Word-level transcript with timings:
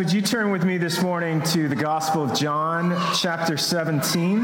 Would 0.00 0.14
you 0.14 0.22
turn 0.22 0.50
with 0.50 0.64
me 0.64 0.78
this 0.78 1.02
morning 1.02 1.42
to 1.42 1.68
the 1.68 1.76
Gospel 1.76 2.22
of 2.22 2.34
John, 2.34 2.96
chapter 3.14 3.58
17? 3.58 4.38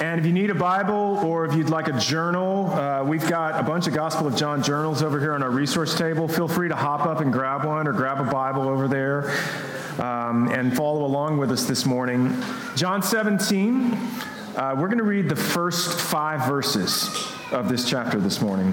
And 0.00 0.20
if 0.20 0.24
you 0.24 0.32
need 0.32 0.50
a 0.50 0.54
Bible 0.54 1.18
or 1.24 1.44
if 1.44 1.56
you'd 1.56 1.70
like 1.70 1.88
a 1.88 1.98
journal, 1.98 2.70
uh, 2.70 3.02
we've 3.02 3.28
got 3.28 3.58
a 3.58 3.64
bunch 3.64 3.88
of 3.88 3.94
Gospel 3.94 4.28
of 4.28 4.36
John 4.36 4.62
journals 4.62 5.02
over 5.02 5.18
here 5.18 5.32
on 5.32 5.42
our 5.42 5.50
resource 5.50 5.98
table. 5.98 6.28
Feel 6.28 6.46
free 6.46 6.68
to 6.68 6.76
hop 6.76 7.04
up 7.04 7.18
and 7.18 7.32
grab 7.32 7.64
one 7.64 7.88
or 7.88 7.92
grab 7.92 8.20
a 8.20 8.30
Bible 8.30 8.68
over 8.68 8.86
there 8.86 9.32
um, 10.00 10.46
and 10.52 10.76
follow 10.76 11.04
along 11.04 11.36
with 11.38 11.50
us 11.50 11.64
this 11.64 11.84
morning. 11.84 12.40
John 12.76 13.02
17, 13.02 13.92
uh, 14.54 14.76
we're 14.78 14.86
going 14.86 14.98
to 14.98 15.02
read 15.02 15.28
the 15.28 15.34
first 15.34 15.98
five 15.98 16.46
verses 16.46 17.08
of 17.50 17.68
this 17.68 17.90
chapter 17.90 18.20
this 18.20 18.40
morning. 18.40 18.72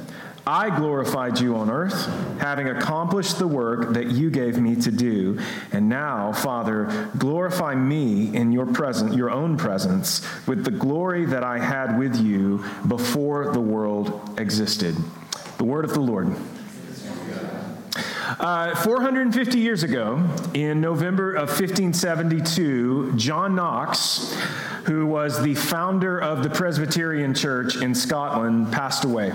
I 0.45 0.75
glorified 0.75 1.39
you 1.39 1.55
on 1.55 1.69
earth, 1.69 2.07
having 2.39 2.67
accomplished 2.67 3.37
the 3.37 3.47
work 3.47 3.93
that 3.93 4.07
you 4.07 4.31
gave 4.31 4.57
me 4.57 4.75
to 4.77 4.91
do. 4.91 5.39
And 5.71 5.87
now, 5.87 6.33
Father, 6.33 7.09
glorify 7.17 7.75
me 7.75 8.35
in 8.35 8.51
your 8.51 8.65
presence, 8.65 9.15
your 9.15 9.29
own 9.29 9.55
presence, 9.55 10.25
with 10.47 10.63
the 10.65 10.71
glory 10.71 11.25
that 11.25 11.43
I 11.43 11.59
had 11.59 11.97
with 11.97 12.15
you 12.15 12.65
before 12.87 13.51
the 13.51 13.61
world 13.61 14.39
existed. 14.39 14.95
The 15.57 15.63
word 15.63 15.85
of 15.85 15.93
the 15.93 16.01
Lord. 16.01 16.35
Uh, 18.39 18.73
450 18.75 19.59
years 19.59 19.83
ago, 19.83 20.27
in 20.55 20.81
November 20.81 21.33
of 21.35 21.49
1572, 21.49 23.13
John 23.15 23.53
Knox, 23.53 24.35
who 24.85 25.05
was 25.05 25.43
the 25.43 25.53
founder 25.53 26.17
of 26.17 26.41
the 26.41 26.49
Presbyterian 26.49 27.35
Church 27.35 27.75
in 27.75 27.93
Scotland, 27.93 28.73
passed 28.73 29.03
away. 29.03 29.31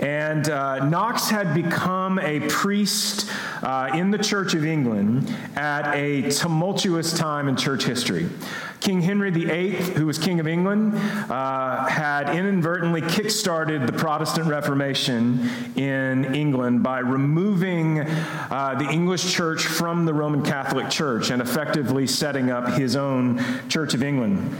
And 0.00 0.50
uh, 0.50 0.84
Knox 0.88 1.30
had 1.30 1.54
become 1.54 2.18
a 2.18 2.40
priest 2.48 3.30
uh, 3.62 3.90
in 3.94 4.10
the 4.10 4.18
Church 4.18 4.54
of 4.54 4.64
England 4.64 5.34
at 5.56 5.94
a 5.94 6.30
tumultuous 6.30 7.16
time 7.16 7.48
in 7.48 7.56
church 7.56 7.84
history. 7.84 8.28
King 8.80 9.00
Henry 9.00 9.30
VIII, 9.30 9.70
who 9.70 10.06
was 10.06 10.18
King 10.18 10.38
of 10.38 10.46
England, 10.46 10.94
uh, 10.94 11.86
had 11.86 12.36
inadvertently 12.36 13.00
kickstarted 13.00 13.86
the 13.86 13.92
Protestant 13.92 14.48
Reformation 14.48 15.48
in 15.76 16.34
England 16.34 16.82
by 16.82 16.98
removing 16.98 18.00
uh, 18.00 18.76
the 18.78 18.88
English 18.90 19.32
church 19.32 19.64
from 19.64 20.04
the 20.04 20.12
Roman 20.12 20.42
Catholic 20.42 20.90
Church 20.90 21.30
and 21.30 21.40
effectively 21.40 22.06
setting 22.06 22.50
up 22.50 22.74
his 22.74 22.96
own 22.96 23.42
Church 23.68 23.94
of 23.94 24.02
England. 24.02 24.54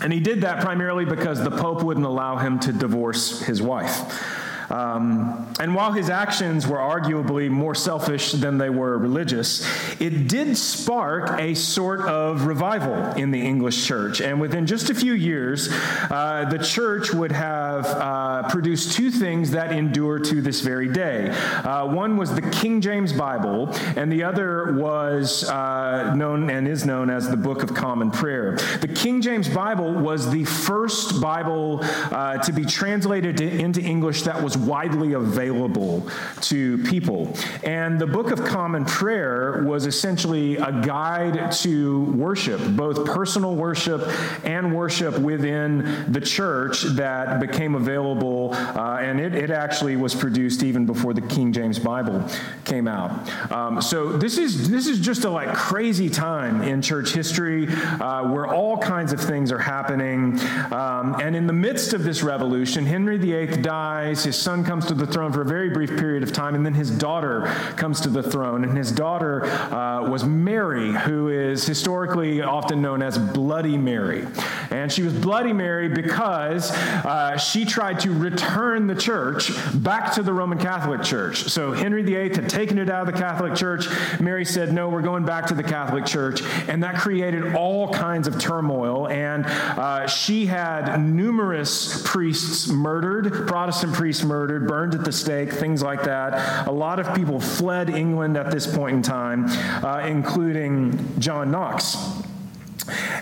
And 0.00 0.12
he 0.12 0.20
did 0.20 0.42
that 0.42 0.62
primarily 0.62 1.04
because 1.04 1.42
the 1.42 1.50
Pope 1.50 1.82
wouldn't 1.82 2.06
allow 2.06 2.36
him 2.36 2.58
to 2.60 2.72
divorce 2.72 3.40
his 3.40 3.60
wife. 3.60 4.48
Um, 4.70 5.52
and 5.58 5.74
while 5.74 5.92
his 5.92 6.08
actions 6.08 6.66
were 6.66 6.78
arguably 6.78 7.50
more 7.50 7.74
selfish 7.74 8.32
than 8.32 8.58
they 8.58 8.70
were 8.70 8.96
religious, 8.98 9.66
it 10.00 10.28
did 10.28 10.56
spark 10.56 11.40
a 11.40 11.54
sort 11.54 12.02
of 12.02 12.46
revival 12.46 12.94
in 13.14 13.32
the 13.32 13.40
English 13.40 13.84
church. 13.86 14.20
And 14.20 14.40
within 14.40 14.66
just 14.66 14.88
a 14.88 14.94
few 14.94 15.12
years, 15.12 15.68
uh, 15.70 16.46
the 16.50 16.58
church 16.58 17.12
would 17.12 17.32
have 17.32 17.86
uh, 17.86 18.48
produced 18.48 18.92
two 18.92 19.10
things 19.10 19.50
that 19.50 19.72
endure 19.72 20.18
to 20.20 20.40
this 20.40 20.60
very 20.60 20.88
day. 20.88 21.30
Uh, 21.30 21.86
one 21.86 22.16
was 22.16 22.34
the 22.34 22.42
King 22.42 22.80
James 22.80 23.12
Bible, 23.12 23.74
and 23.96 24.10
the 24.10 24.22
other 24.22 24.74
was 24.74 25.44
uh, 25.48 26.14
known 26.14 26.48
and 26.48 26.68
is 26.68 26.86
known 26.86 27.10
as 27.10 27.28
the 27.28 27.36
Book 27.36 27.62
of 27.62 27.74
Common 27.74 28.10
Prayer. 28.10 28.56
The 28.80 28.88
King 28.88 29.20
James 29.20 29.48
Bible 29.48 29.92
was 29.92 30.30
the 30.30 30.44
first 30.44 31.20
Bible 31.20 31.80
uh, 31.82 32.38
to 32.38 32.52
be 32.52 32.64
translated 32.64 33.38
to, 33.38 33.48
into 33.48 33.80
English 33.80 34.22
that 34.22 34.42
was 34.42 34.56
widely 34.66 35.12
available 35.14 36.08
to 36.42 36.78
people. 36.84 37.36
And 37.64 37.98
the 37.98 38.06
Book 38.06 38.30
of 38.30 38.44
Common 38.44 38.84
Prayer 38.84 39.62
was 39.64 39.86
essentially 39.86 40.56
a 40.56 40.72
guide 40.84 41.52
to 41.52 42.04
worship, 42.12 42.60
both 42.76 43.06
personal 43.06 43.54
worship 43.54 44.02
and 44.44 44.74
worship 44.74 45.18
within 45.18 46.10
the 46.12 46.20
church 46.20 46.82
that 46.82 47.40
became 47.40 47.74
available. 47.74 48.54
Uh, 48.54 48.98
and 49.00 49.20
it, 49.20 49.34
it 49.34 49.50
actually 49.50 49.96
was 49.96 50.14
produced 50.14 50.62
even 50.62 50.86
before 50.86 51.14
the 51.14 51.22
King 51.22 51.52
James 51.52 51.78
Bible 51.78 52.24
came 52.64 52.88
out. 52.88 53.10
Um, 53.52 53.80
so 53.80 54.12
this 54.12 54.38
is 54.38 54.70
this 54.70 54.86
is 54.86 55.00
just 55.00 55.24
a 55.24 55.30
like 55.30 55.54
crazy 55.54 56.08
time 56.10 56.62
in 56.62 56.82
church 56.82 57.12
history 57.12 57.68
uh, 57.68 58.28
where 58.32 58.46
all 58.46 58.76
kinds 58.78 59.12
of 59.12 59.20
things 59.20 59.52
are 59.52 59.58
happening. 59.58 60.40
Um, 60.72 61.16
and 61.20 61.36
in 61.36 61.46
the 61.46 61.52
midst 61.52 61.92
of 61.92 62.02
this 62.02 62.22
revolution, 62.22 62.86
Henry 62.86 63.18
VIII 63.18 63.62
dies. 63.62 64.24
His 64.24 64.36
son 64.36 64.49
comes 64.64 64.86
to 64.86 64.94
the 64.94 65.06
throne 65.06 65.32
for 65.32 65.42
a 65.42 65.44
very 65.44 65.70
brief 65.70 65.90
period 65.90 66.22
of 66.22 66.32
time, 66.32 66.54
and 66.54 66.64
then 66.66 66.74
his 66.74 66.90
daughter 66.90 67.42
comes 67.76 68.00
to 68.02 68.08
the 68.08 68.22
throne. 68.22 68.64
And 68.64 68.76
his 68.76 68.92
daughter 68.92 69.44
uh, 69.44 70.08
was 70.08 70.24
Mary, 70.24 70.92
who 70.92 71.28
is 71.28 71.66
historically 71.66 72.42
often 72.42 72.82
known 72.82 73.02
as 73.02 73.18
Bloody 73.18 73.78
Mary. 73.78 74.26
And 74.70 74.90
she 74.92 75.02
was 75.02 75.12
Bloody 75.12 75.52
Mary 75.52 75.88
because 75.88 76.70
uh, 76.70 77.36
she 77.36 77.64
tried 77.64 78.00
to 78.00 78.12
return 78.12 78.86
the 78.86 78.94
church 78.94 79.50
back 79.74 80.12
to 80.14 80.22
the 80.22 80.32
Roman 80.32 80.58
Catholic 80.58 81.02
Church. 81.02 81.44
So 81.44 81.72
Henry 81.72 82.02
VIII 82.02 82.34
had 82.34 82.48
taken 82.48 82.78
it 82.78 82.90
out 82.90 83.08
of 83.08 83.14
the 83.14 83.20
Catholic 83.20 83.54
Church. 83.54 83.86
Mary 84.20 84.44
said, 84.44 84.72
No, 84.72 84.88
we're 84.88 85.02
going 85.02 85.24
back 85.24 85.46
to 85.46 85.54
the 85.54 85.62
Catholic 85.62 86.06
Church. 86.06 86.42
And 86.68 86.82
that 86.82 86.96
created 86.96 87.54
all 87.54 87.92
kinds 87.92 88.28
of 88.28 88.38
turmoil. 88.40 89.08
And 89.08 89.46
uh, 89.46 90.06
she 90.06 90.46
had 90.46 90.98
numerous 90.98 92.02
priests 92.04 92.68
murdered, 92.68 93.46
Protestant 93.48 93.94
priests 93.94 94.24
murdered 94.30 94.68
burned 94.68 94.94
at 94.94 95.02
the 95.02 95.10
stake, 95.10 95.52
things 95.52 95.82
like 95.82 96.04
that. 96.04 96.68
A 96.68 96.70
lot 96.70 97.00
of 97.00 97.12
people 97.16 97.40
fled 97.40 97.90
England 97.90 98.36
at 98.36 98.52
this 98.52 98.64
point 98.64 98.94
in 98.94 99.02
time, 99.02 99.46
uh, 99.84 100.06
including 100.06 101.18
John 101.18 101.50
Knox. 101.50 101.96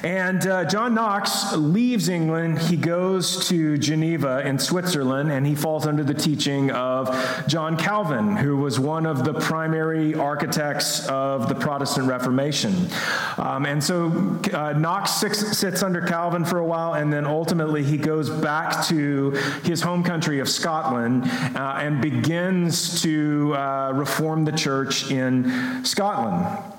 And 0.03 0.47
uh, 0.47 0.65
John 0.65 0.95
Knox 0.95 1.55
leaves 1.57 2.09
England. 2.09 2.59
He 2.59 2.77
goes 2.77 3.49
to 3.49 3.79
Geneva 3.79 4.47
in 4.47 4.59
Switzerland, 4.59 5.31
and 5.31 5.47
he 5.47 5.55
falls 5.55 5.87
under 5.87 6.05
the 6.05 6.15
teaching 6.15 6.71
of 6.71 7.09
John 7.47 7.77
Calvin, 7.77 8.37
who 8.37 8.57
was 8.57 8.79
one 8.79 9.07
of 9.07 9.25
the 9.25 9.35
primary 9.35 10.15
architects 10.15 11.07
of 11.09 11.49
the 11.49 11.55
Protestant 11.55 12.09
Reformation. 12.09 12.89
Um, 13.37 13.67
and 13.67 13.83
so 13.83 14.41
uh, 14.53 14.73
Knox 14.73 15.13
sits, 15.13 15.83
under 15.83 16.01
Calvin 16.01 16.45
for 16.45 16.59
a 16.59 16.65
while, 16.65 16.95
and 16.95 17.13
then 17.13 17.25
ultimately 17.25 17.85
he 17.85 17.97
goes 17.97 18.29
back 18.31 18.85
to 18.87 19.31
his 19.63 19.81
home 19.81 20.03
country 20.03 20.41
of 20.41 20.49
Scotland 20.49 21.25
uh, 21.25 21.79
and 21.79 22.01
begins 22.01 23.01
to 23.03 23.55
uh, 23.55 23.93
reform 23.95 24.45
the 24.45 24.53
church 24.53 25.11
in 25.11 25.85
Scotland. 25.85 26.75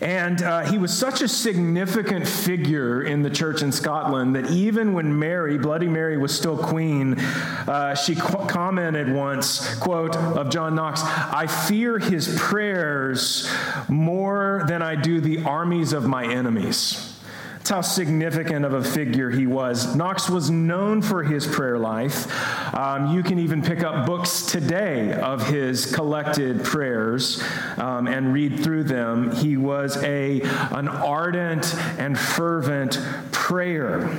And 0.00 0.42
uh, 0.42 0.60
he 0.62 0.78
was 0.78 0.96
such 0.96 1.22
a 1.22 1.28
significant 1.28 2.26
figure 2.26 3.02
in 3.02 3.22
the 3.22 3.30
church 3.30 3.62
in 3.62 3.72
Scotland 3.72 4.34
that 4.36 4.50
even 4.50 4.92
when 4.92 5.18
Mary, 5.18 5.58
Bloody 5.58 5.88
Mary, 5.88 6.16
was 6.16 6.36
still 6.36 6.56
queen, 6.56 7.18
uh, 7.18 7.94
she 7.94 8.14
qu- 8.14 8.46
commented 8.46 9.12
once, 9.12 9.76
quote, 9.76 10.16
of 10.16 10.50
John 10.50 10.74
Knox, 10.74 11.02
I 11.02 11.46
fear 11.46 11.98
his 11.98 12.34
prayers 12.38 13.50
more 13.88 14.64
than 14.68 14.82
I 14.82 14.94
do 14.94 15.20
the 15.20 15.44
armies 15.44 15.92
of 15.92 16.06
my 16.06 16.24
enemies. 16.26 17.17
That's 17.58 17.70
how 17.70 17.80
significant 17.80 18.64
of 18.64 18.72
a 18.72 18.84
figure 18.84 19.30
he 19.30 19.46
was. 19.46 19.96
Knox 19.96 20.30
was 20.30 20.48
known 20.48 21.02
for 21.02 21.24
his 21.24 21.44
prayer 21.44 21.76
life. 21.76 22.32
Um, 22.72 23.14
you 23.14 23.24
can 23.24 23.40
even 23.40 23.62
pick 23.62 23.82
up 23.82 24.06
books 24.06 24.46
today 24.46 25.12
of 25.12 25.48
his 25.48 25.92
collected 25.92 26.62
prayers 26.64 27.42
um, 27.76 28.06
and 28.06 28.32
read 28.32 28.60
through 28.60 28.84
them. 28.84 29.34
He 29.34 29.56
was 29.56 29.96
a, 30.04 30.40
an 30.70 30.86
ardent 30.86 31.74
and 31.98 32.16
fervent 32.16 33.00
prayer. 33.32 34.16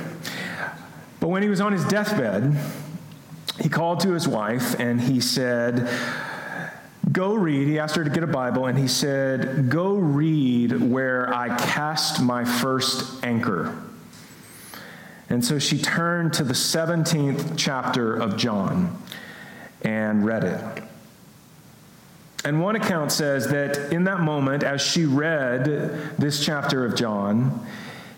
But 1.18 1.28
when 1.28 1.42
he 1.42 1.48
was 1.48 1.62
on 1.62 1.72
his 1.72 1.84
deathbed, 1.86 2.56
he 3.58 3.70
called 3.70 4.00
to 4.00 4.12
his 4.12 4.28
wife 4.28 4.78
and 4.78 5.00
he 5.00 5.18
said, 5.18 5.88
Go 7.12 7.34
read. 7.34 7.66
He 7.66 7.78
asked 7.78 7.96
her 7.96 8.04
to 8.04 8.10
get 8.10 8.22
a 8.22 8.28
Bible, 8.28 8.66
and 8.66 8.78
he 8.78 8.86
said, 8.86 9.68
Go 9.70 9.94
read 9.94 10.80
where 10.80 11.32
I 11.34 11.56
cast 11.56 12.20
my 12.22 12.44
first 12.44 13.24
anchor. 13.24 13.74
And 15.28 15.44
so 15.44 15.58
she 15.58 15.78
turned 15.78 16.34
to 16.34 16.44
the 16.44 16.54
17th 16.54 17.54
chapter 17.56 18.14
of 18.14 18.36
John 18.36 19.00
and 19.82 20.24
read 20.26 20.44
it. 20.44 20.82
And 22.44 22.60
one 22.62 22.76
account 22.76 23.12
says 23.12 23.48
that 23.48 23.92
in 23.92 24.04
that 24.04 24.20
moment, 24.20 24.62
as 24.62 24.80
she 24.80 25.04
read 25.04 25.64
this 26.18 26.44
chapter 26.44 26.84
of 26.84 26.96
John, 26.96 27.66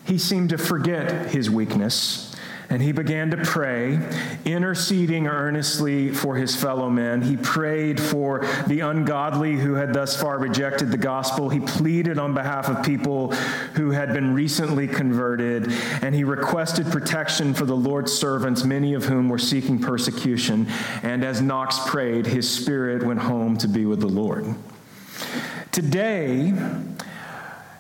he 0.04 0.16
seemed 0.18 0.50
to 0.50 0.58
forget 0.58 1.30
his 1.30 1.50
weakness 1.50 2.31
and 2.72 2.80
he 2.80 2.90
began 2.90 3.30
to 3.30 3.36
pray, 3.36 3.98
interceding 4.46 5.26
earnestly 5.26 6.08
for 6.08 6.36
his 6.36 6.56
fellow 6.56 6.88
men. 6.88 7.20
He 7.20 7.36
prayed 7.36 8.00
for 8.00 8.46
the 8.66 8.80
ungodly 8.80 9.56
who 9.56 9.74
had 9.74 9.92
thus 9.92 10.19
far 10.19 10.38
rejected 10.38 10.90
the 10.90 10.96
gospel. 10.96 11.50
He 11.50 11.60
pleaded 11.60 12.19
on 12.19 12.32
behalf 12.32 12.70
of 12.70 12.82
people 12.82 13.32
who 13.74 13.90
had 13.90 14.14
been 14.14 14.32
recently 14.32 14.88
converted. 14.88 15.70
And 16.00 16.14
he 16.14 16.24
requested 16.24 16.86
protection 16.86 17.52
for 17.52 17.66
the 17.66 17.76
Lord's 17.76 18.10
servants, 18.10 18.64
many 18.64 18.94
of 18.94 19.04
whom 19.04 19.28
were 19.28 19.38
seeking 19.38 19.78
persecution. 19.78 20.66
And 21.02 21.24
as 21.24 21.42
Knox 21.42 21.78
prayed, 21.90 22.24
his 22.24 22.48
spirit 22.48 23.02
went 23.02 23.20
home 23.20 23.58
to 23.58 23.69
be 23.69 23.84
with 23.84 24.00
the 24.00 24.08
Lord. 24.08 24.46
Today, 25.72 26.54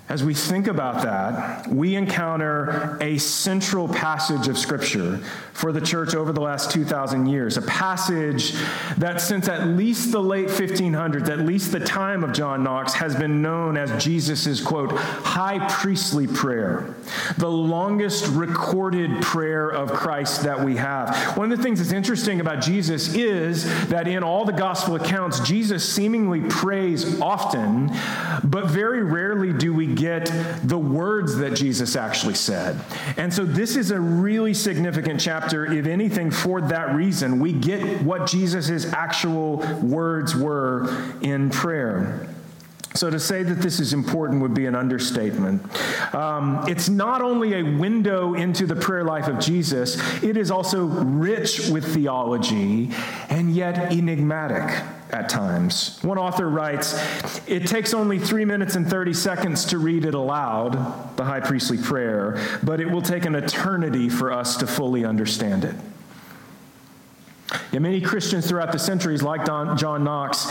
as 0.08 0.24
we 0.24 0.34
think 0.34 0.66
about 0.66 1.02
that, 1.02 1.68
we 1.68 1.94
encounter 1.94 2.98
a 3.00 3.18
central 3.18 3.88
passage 3.88 4.48
of 4.48 4.58
Scripture 4.58 5.18
for 5.52 5.70
the 5.70 5.80
church 5.80 6.14
over 6.14 6.32
the 6.32 6.40
last 6.40 6.70
2,000 6.72 7.26
years. 7.26 7.56
A 7.56 7.62
passage 7.62 8.52
that, 8.98 9.20
since 9.20 9.48
at 9.48 9.68
least 9.68 10.10
the 10.10 10.20
late 10.20 10.48
1500s, 10.48 11.28
at 11.28 11.40
least 11.40 11.72
the 11.72 11.80
time 11.80 12.24
of 12.24 12.32
John 12.32 12.64
Knox, 12.64 12.94
has 12.94 13.14
been 13.14 13.42
known 13.42 13.76
as 13.76 14.02
Jesus' 14.02 14.60
quote, 14.60 14.92
high 14.92 15.66
priestly 15.68 16.26
prayer, 16.26 16.94
the 17.38 17.50
longest 17.50 18.26
recorded 18.28 19.22
prayer 19.22 19.68
of 19.68 19.92
Christ 19.92 20.42
that 20.42 20.62
we 20.62 20.76
have. 20.76 21.36
One 21.36 21.52
of 21.52 21.58
the 21.58 21.62
things 21.62 21.78
that's 21.78 21.92
interesting 21.92 22.40
about 22.40 22.60
Jesus 22.60 23.14
is 23.14 23.64
that 23.88 24.08
in 24.08 24.22
all 24.22 24.44
the 24.44 24.52
gospel 24.52 24.96
accounts, 24.96 25.40
Jesus 25.40 25.88
seemingly 25.88 26.40
prays 26.40 27.20
often, 27.20 27.90
but 28.42 28.66
very 28.66 29.02
rarely 29.02 29.52
do 29.52 29.72
we 29.72 30.01
get 30.02 30.26
the 30.64 30.76
words 30.76 31.36
that 31.36 31.54
Jesus 31.54 31.94
actually 31.94 32.34
said. 32.34 32.76
And 33.16 33.32
so 33.32 33.44
this 33.44 33.76
is 33.76 33.92
a 33.92 34.00
really 34.00 34.52
significant 34.52 35.20
chapter 35.20 35.64
if 35.72 35.86
anything, 35.86 36.32
for 36.32 36.60
that 36.60 36.96
reason. 36.96 37.38
We 37.38 37.52
get 37.52 38.02
what 38.02 38.26
Jesus' 38.26 38.92
actual 38.92 39.58
words 39.80 40.34
were 40.34 40.90
in 41.20 41.50
prayer. 41.50 42.28
So, 42.94 43.08
to 43.08 43.18
say 43.18 43.42
that 43.42 43.62
this 43.62 43.80
is 43.80 43.94
important 43.94 44.42
would 44.42 44.52
be 44.52 44.66
an 44.66 44.74
understatement. 44.74 45.62
Um, 46.14 46.62
it's 46.68 46.90
not 46.90 47.22
only 47.22 47.54
a 47.54 47.62
window 47.62 48.34
into 48.34 48.66
the 48.66 48.76
prayer 48.76 49.02
life 49.02 49.28
of 49.28 49.38
Jesus, 49.38 49.96
it 50.22 50.36
is 50.36 50.50
also 50.50 50.84
rich 50.84 51.68
with 51.70 51.94
theology 51.94 52.90
and 53.30 53.54
yet 53.54 53.92
enigmatic 53.92 54.84
at 55.12 55.28
times. 55.28 55.98
One 56.02 56.18
author 56.18 56.48
writes 56.48 56.98
It 57.46 57.66
takes 57.66 57.92
only 57.94 58.18
three 58.18 58.44
minutes 58.44 58.74
and 58.74 58.88
30 58.88 59.12
seconds 59.12 59.66
to 59.66 59.78
read 59.78 60.04
it 60.04 60.14
aloud, 60.14 61.16
the 61.16 61.24
high 61.24 61.40
priestly 61.40 61.78
prayer, 61.78 62.40
but 62.62 62.80
it 62.80 62.90
will 62.90 63.02
take 63.02 63.24
an 63.26 63.34
eternity 63.34 64.08
for 64.08 64.32
us 64.32 64.56
to 64.56 64.66
fully 64.66 65.04
understand 65.04 65.64
it. 65.64 65.74
Many 67.72 68.00
Christians 68.00 68.48
throughout 68.48 68.72
the 68.72 68.78
centuries, 68.78 69.22
like 69.22 69.44
Don, 69.44 69.76
John 69.76 70.04
Knox, 70.04 70.48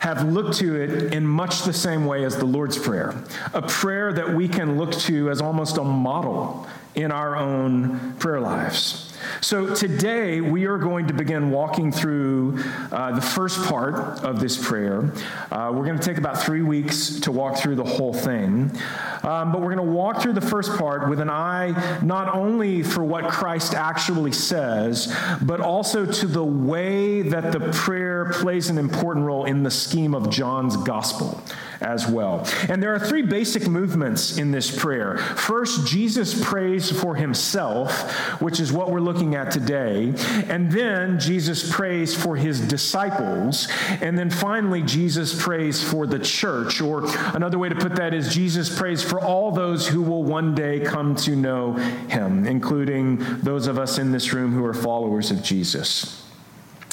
have 0.00 0.30
looked 0.30 0.58
to 0.58 0.78
it 0.78 1.14
in 1.14 1.26
much 1.26 1.62
the 1.62 1.72
same 1.72 2.04
way 2.04 2.24
as 2.24 2.36
the 2.36 2.44
Lord's 2.44 2.76
Prayer, 2.76 3.14
a 3.54 3.62
prayer 3.62 4.12
that 4.12 4.34
we 4.34 4.48
can 4.48 4.76
look 4.76 4.92
to 4.92 5.30
as 5.30 5.40
almost 5.40 5.78
a 5.78 5.84
model 5.84 6.66
in 6.94 7.10
our 7.10 7.36
own 7.36 8.14
prayer 8.18 8.40
lives. 8.40 9.13
So 9.44 9.74
today 9.74 10.40
we 10.40 10.64
are 10.64 10.78
going 10.78 11.08
to 11.08 11.12
begin 11.12 11.50
walking 11.50 11.92
through 11.92 12.64
uh, 12.90 13.14
the 13.14 13.20
first 13.20 13.62
part 13.64 14.24
of 14.24 14.40
this 14.40 14.56
prayer. 14.56 15.12
Uh, 15.52 15.70
we're 15.70 15.84
going 15.84 15.98
to 15.98 16.02
take 16.02 16.16
about 16.16 16.40
three 16.40 16.62
weeks 16.62 17.20
to 17.20 17.30
walk 17.30 17.58
through 17.58 17.74
the 17.74 17.84
whole 17.84 18.14
thing. 18.14 18.74
Um, 19.22 19.52
but 19.52 19.60
we're 19.60 19.74
going 19.74 19.86
to 19.86 19.92
walk 19.92 20.22
through 20.22 20.32
the 20.32 20.40
first 20.40 20.74
part 20.78 21.10
with 21.10 21.20
an 21.20 21.28
eye 21.28 21.98
not 22.02 22.34
only 22.34 22.82
for 22.82 23.04
what 23.04 23.30
Christ 23.30 23.74
actually 23.74 24.32
says, 24.32 25.14
but 25.42 25.60
also 25.60 26.06
to 26.06 26.26
the 26.26 26.42
way 26.42 27.20
that 27.20 27.52
the 27.52 27.70
prayer 27.70 28.30
plays 28.32 28.70
an 28.70 28.78
important 28.78 29.26
role 29.26 29.44
in 29.44 29.62
the 29.62 29.70
scheme 29.70 30.14
of 30.14 30.30
John's 30.30 30.74
gospel 30.78 31.38
as 31.84 32.06
well. 32.08 32.48
And 32.68 32.82
there 32.82 32.94
are 32.94 32.98
three 32.98 33.22
basic 33.22 33.68
movements 33.68 34.38
in 34.38 34.50
this 34.50 34.76
prayer. 34.76 35.18
First, 35.18 35.86
Jesus 35.86 36.40
prays 36.42 36.90
for 36.90 37.14
himself, 37.14 38.10
which 38.40 38.60
is 38.60 38.72
what 38.72 38.90
we're 38.90 39.00
looking 39.00 39.34
at 39.34 39.50
today. 39.50 40.14
And 40.48 40.72
then 40.72 41.20
Jesus 41.20 41.70
prays 41.70 42.14
for 42.14 42.36
his 42.36 42.60
disciples. 42.60 43.68
And 44.00 44.18
then 44.18 44.30
finally, 44.30 44.82
Jesus 44.82 45.40
prays 45.40 45.82
for 45.82 46.06
the 46.06 46.18
church. 46.18 46.80
Or 46.80 47.04
another 47.34 47.58
way 47.58 47.68
to 47.68 47.74
put 47.74 47.96
that 47.96 48.14
is 48.14 48.34
Jesus 48.34 48.76
prays 48.76 49.02
for 49.02 49.20
all 49.20 49.50
those 49.50 49.86
who 49.86 50.02
will 50.02 50.24
one 50.24 50.54
day 50.54 50.80
come 50.80 51.14
to 51.16 51.36
know 51.36 51.72
him, 52.08 52.46
including 52.46 53.18
those 53.40 53.66
of 53.66 53.78
us 53.78 53.98
in 53.98 54.12
this 54.12 54.32
room 54.32 54.52
who 54.52 54.64
are 54.64 54.74
followers 54.74 55.30
of 55.30 55.42
Jesus. 55.42 56.23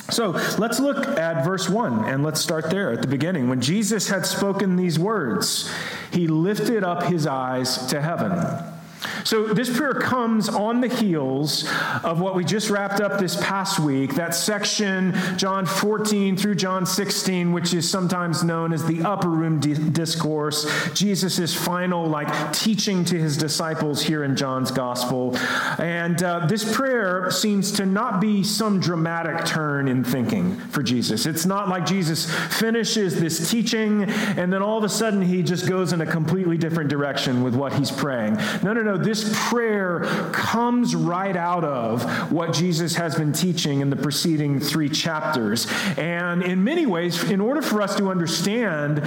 So 0.10 0.32
let's 0.58 0.80
look 0.80 1.08
at 1.08 1.46
verse 1.46 1.70
1 1.70 2.06
and 2.06 2.24
let's 2.24 2.42
start 2.42 2.70
there 2.70 2.92
at 2.92 3.02
the 3.02 3.08
beginning. 3.08 3.50
When 3.50 3.62
Jesus 3.62 4.10
had 4.10 4.26
spoken 4.26 4.76
these 4.76 5.00
words, 5.00 5.72
he 6.12 6.28
lifted 6.28 6.84
up 6.84 7.04
his 7.04 7.28
eyes 7.28 7.86
to 7.88 8.02
heaven 8.02 8.32
so, 9.24 9.48
this 9.48 9.76
prayer 9.76 9.94
comes 9.94 10.50
on 10.50 10.82
the 10.82 10.88
heels 10.88 11.68
of 12.04 12.20
what 12.20 12.36
we 12.36 12.44
just 12.44 12.70
wrapped 12.70 13.02
up 13.02 13.20
this 13.20 13.36
past 13.38 13.80
week, 13.80 14.16
that 14.16 14.34
section, 14.36 15.16
John 15.38 15.66
14 15.66 16.38
through 16.38 16.56
John 16.56 16.86
16, 16.86 17.52
which 17.52 17.74
is 17.74 17.90
sometimes 17.90 18.44
known 18.44 18.74
as 18.74 18.86
the 18.86 19.04
upper 19.04 19.30
room 19.30 19.60
discourse, 19.60 20.68
Jesus' 20.94 21.54
final, 21.54 22.08
like, 22.08 22.54
teaching 22.54 23.06
to 23.06 23.20
his 23.20 23.38
disciples 23.38 24.02
here 24.02 24.24
in 24.24 24.36
John's 24.36 24.72
gospel. 24.72 25.36
And 25.78 26.22
uh, 26.24 26.46
this 26.48 26.76
prayer 26.76 27.30
seems 27.32 27.72
to 27.74 27.86
not 27.86 28.22
be 28.22 28.44
some 28.44 28.80
dramatic 28.80 29.46
turn 29.46 29.88
in 29.88 30.04
thinking 30.04 30.56
for 30.56 30.84
Jesus. 30.84 31.26
It's 31.26 31.46
not 31.46 31.70
like 31.70 31.86
Jesus 31.86 32.30
finishes 32.50 33.20
this 33.20 33.50
teaching 33.50 34.04
and 34.04 34.52
then 34.52 34.62
all 34.62 34.78
of 34.78 34.84
a 34.84 34.90
sudden 34.90 35.22
he 35.22 35.44
just 35.44 35.68
goes 35.68 35.94
in 35.94 36.02
a 36.02 36.06
completely 36.06 36.58
different 36.58 36.90
direction 36.90 37.44
with 37.44 37.56
what 37.56 37.74
he's 37.74 37.92
praying. 37.92 38.36
No, 38.64 38.74
no, 38.74 38.82
no 38.82 38.98
this 39.12 39.30
prayer 39.50 40.06
comes 40.32 40.96
right 40.96 41.36
out 41.36 41.66
of 41.66 42.32
what 42.32 42.54
Jesus 42.54 42.96
has 42.96 43.14
been 43.14 43.34
teaching 43.34 43.82
in 43.82 43.90
the 43.90 43.96
preceding 43.98 44.58
three 44.58 44.88
chapters. 44.88 45.68
And 45.98 46.42
in 46.42 46.64
many 46.64 46.86
ways, 46.86 47.22
in 47.30 47.42
order 47.42 47.62
for 47.62 47.82
us 47.82 47.98
to 47.98 48.10
understand 48.10 49.00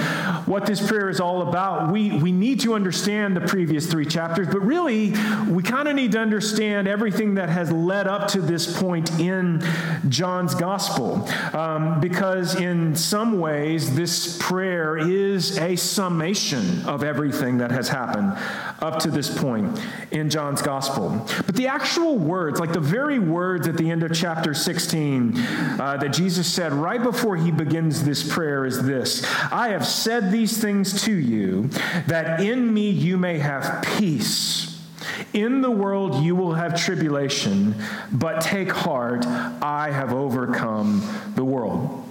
what 0.47 0.67
this 0.67 0.87
prayer 0.87 1.09
is 1.09 1.21
all 1.21 1.49
about, 1.49 1.91
we, 1.91 2.13
we 2.19 2.33
need 2.33 2.61
to 2.61 2.75
understand 2.75 3.35
the 3.35 3.41
previous 3.41 3.87
three 3.87 4.05
chapters, 4.05 4.47
but 4.49 4.61
really, 4.61 5.15
we 5.49 5.63
kind 5.63 5.89
of 5.89 5.97
need 5.97 6.13
to 6.13 6.19
understand 6.19 6.87
everything 6.87 7.37
that 7.37 7.49
has 7.49 7.73
led 7.73 8.07
up 8.07 8.29
to 8.29 8.43
this 8.43 8.79
point 8.79 9.11
in 9.19 9.63
John's 10.11 10.55
gospel. 10.55 11.27
Um, 11.55 12.03
because 12.03 12.61
in 12.61 12.95
some 12.95 13.41
ways, 13.41 13.97
this 13.97 14.37
prayer 14.39 14.99
is 14.99 15.57
a 15.57 15.77
summation 15.77 16.83
of 16.83 17.03
everything 17.03 17.57
that 17.57 17.71
has 17.71 17.89
happened 17.89 18.37
up 18.83 18.99
to 18.99 19.11
this 19.11 19.35
point 19.35 19.81
in 20.11 20.31
John's 20.31 20.63
gospel. 20.63 21.27
But 21.47 21.55
the 21.55 21.67
actual 21.67 22.19
words, 22.19 22.61
like 22.61 22.73
the 22.73 22.81
very 22.81 23.19
words 23.19 23.67
at 23.69 23.77
the 23.77 23.91
end 23.91 24.03
of 24.03 24.15
chapter 24.15 24.55
16 24.55 25.37
uh, 25.37 25.99
that 26.01 26.13
Jesus 26.13 26.53
said 26.53 26.73
right 26.73 27.03
before 27.03 27.37
he 27.37 27.51
begins 27.51 28.05
this 28.05 28.27
prayer, 28.33 28.65
is 28.65 28.83
this 28.83 29.25
I 29.53 29.69
have 29.69 29.87
said 29.87 30.31
these 30.31 30.59
things 30.59 31.03
to 31.05 31.13
you 31.13 31.69
that 32.07 32.41
in 32.41 32.73
me 32.73 32.91
you 32.91 33.17
may 33.17 33.39
have 33.39 33.85
peace. 33.99 34.71
In 35.33 35.61
the 35.61 35.71
world 35.71 36.23
you 36.23 36.37
will 36.37 36.55
have 36.55 36.81
tribulation, 36.81 37.75
but 38.13 38.41
take 38.41 38.71
heart, 38.71 39.27
I 39.27 39.91
have 39.91 40.13
overcome 40.13 41.03
the 41.35 41.45
world. 41.45 42.04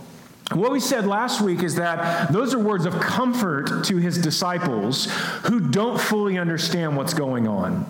What 0.55 0.71
we 0.71 0.79
said 0.79 1.05
last 1.07 1.41
week 1.41 1.63
is 1.63 1.75
that 1.75 2.31
those 2.31 2.53
are 2.53 2.59
words 2.59 2.85
of 2.85 2.99
comfort 2.99 3.85
to 3.85 3.97
his 3.97 4.17
disciples 4.17 5.07
who 5.43 5.59
don't 5.59 5.99
fully 5.99 6.37
understand 6.37 6.95
what's 6.95 7.13
going 7.13 7.47
on. 7.47 7.85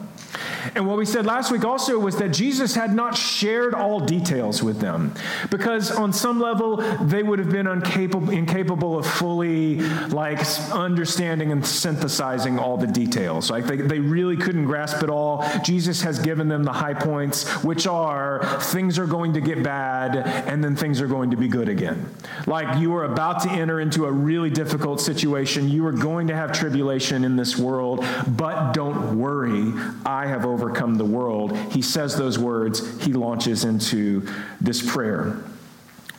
And 0.76 0.88
what 0.88 0.98
we 0.98 1.06
said 1.06 1.26
last 1.26 1.52
week 1.52 1.66
also 1.66 2.00
was 2.00 2.18
that 2.18 2.30
Jesus 2.30 2.76
had 2.76 2.94
not 2.94 3.18
shared 3.18 3.74
all 3.74 4.00
details 4.00 4.64
with 4.64 4.80
them 4.80 5.14
because 5.50 5.92
on 5.92 6.14
some 6.14 6.40
level 6.40 6.78
they 7.02 7.24
would 7.24 7.40
have 7.40 7.52
been 7.52 7.68
incapable, 7.68 8.30
incapable 8.30 8.98
of 8.98 9.06
fully 9.06 9.80
like 10.10 10.40
understanding 10.72 11.52
and 11.52 11.66
synthesizing 11.66 12.60
all 12.60 12.78
the 12.78 12.88
details. 12.88 13.50
Like 13.50 13.66
they, 13.66 13.78
they 13.78 14.00
really 14.00 14.38
couldn't 14.38 14.66
grasp 14.66 15.04
it 15.04 15.10
all. 15.10 15.46
Jesus 15.64 16.02
has 16.02 16.20
given 16.20 16.48
them 16.48 16.64
the 16.64 16.72
high 16.72 16.94
points, 16.94 17.50
which 17.64 17.88
are 17.88 18.44
things 18.62 18.98
are 19.00 19.08
going 19.08 19.34
to 19.34 19.42
get 19.42 19.64
bad 19.64 20.16
and 20.48 20.64
then 20.64 20.76
things 20.76 21.02
are 21.02 21.08
going 21.08 21.32
to 21.32 21.38
be 21.38 21.48
good 21.48 21.70
again. 21.70 22.10
Like 22.48 22.80
you 22.80 22.94
are 22.96 23.06
about 23.06 23.42
to 23.44 23.50
enter 23.50 23.80
into 23.80 24.06
a 24.06 24.12
really 24.12 24.50
difficult 24.50 25.02
situation. 25.02 25.70
You 25.70 25.86
are 25.86 25.92
going 25.92 26.28
to 26.28 26.36
have 26.36 26.52
tribulation 26.52 27.24
in 27.24 27.36
this 27.36 27.58
world, 27.58 28.06
but 28.28 28.74
don't 28.74 29.18
worry. 29.18 29.74
I 30.06 30.28
have 30.28 30.46
overcome 30.54 30.96
the 30.96 31.06
world. 31.06 31.58
He 31.72 31.82
says 31.82 32.16
those 32.16 32.38
words, 32.40 33.02
he 33.04 33.14
launches 33.14 33.66
into 33.66 34.28
this 34.62 34.82
prayer. 34.82 35.44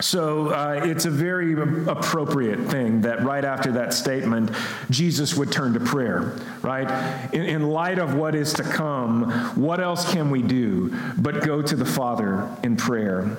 So 0.01 0.49
uh, 0.49 0.81
it's 0.83 1.05
a 1.05 1.09
very 1.09 1.53
appropriate 1.87 2.59
thing 2.67 3.01
that 3.01 3.23
right 3.23 3.45
after 3.45 3.71
that 3.73 3.93
statement, 3.93 4.51
Jesus 4.89 5.35
would 5.35 5.53
turn 5.53 5.73
to 5.73 5.79
prayer, 5.79 6.37
right? 6.61 7.31
In, 7.33 7.43
in, 7.43 7.69
light 7.69 7.97
of 7.97 8.13
what 8.13 8.35
is 8.35 8.51
to 8.55 8.63
come, 8.63 9.31
what 9.55 9.79
else 9.79 10.11
can 10.11 10.29
we 10.29 10.41
do 10.41 10.93
but 11.17 11.45
go 11.45 11.61
to 11.61 11.75
the 11.77 11.85
Father 11.85 12.49
in 12.61 12.75
prayer? 12.75 13.37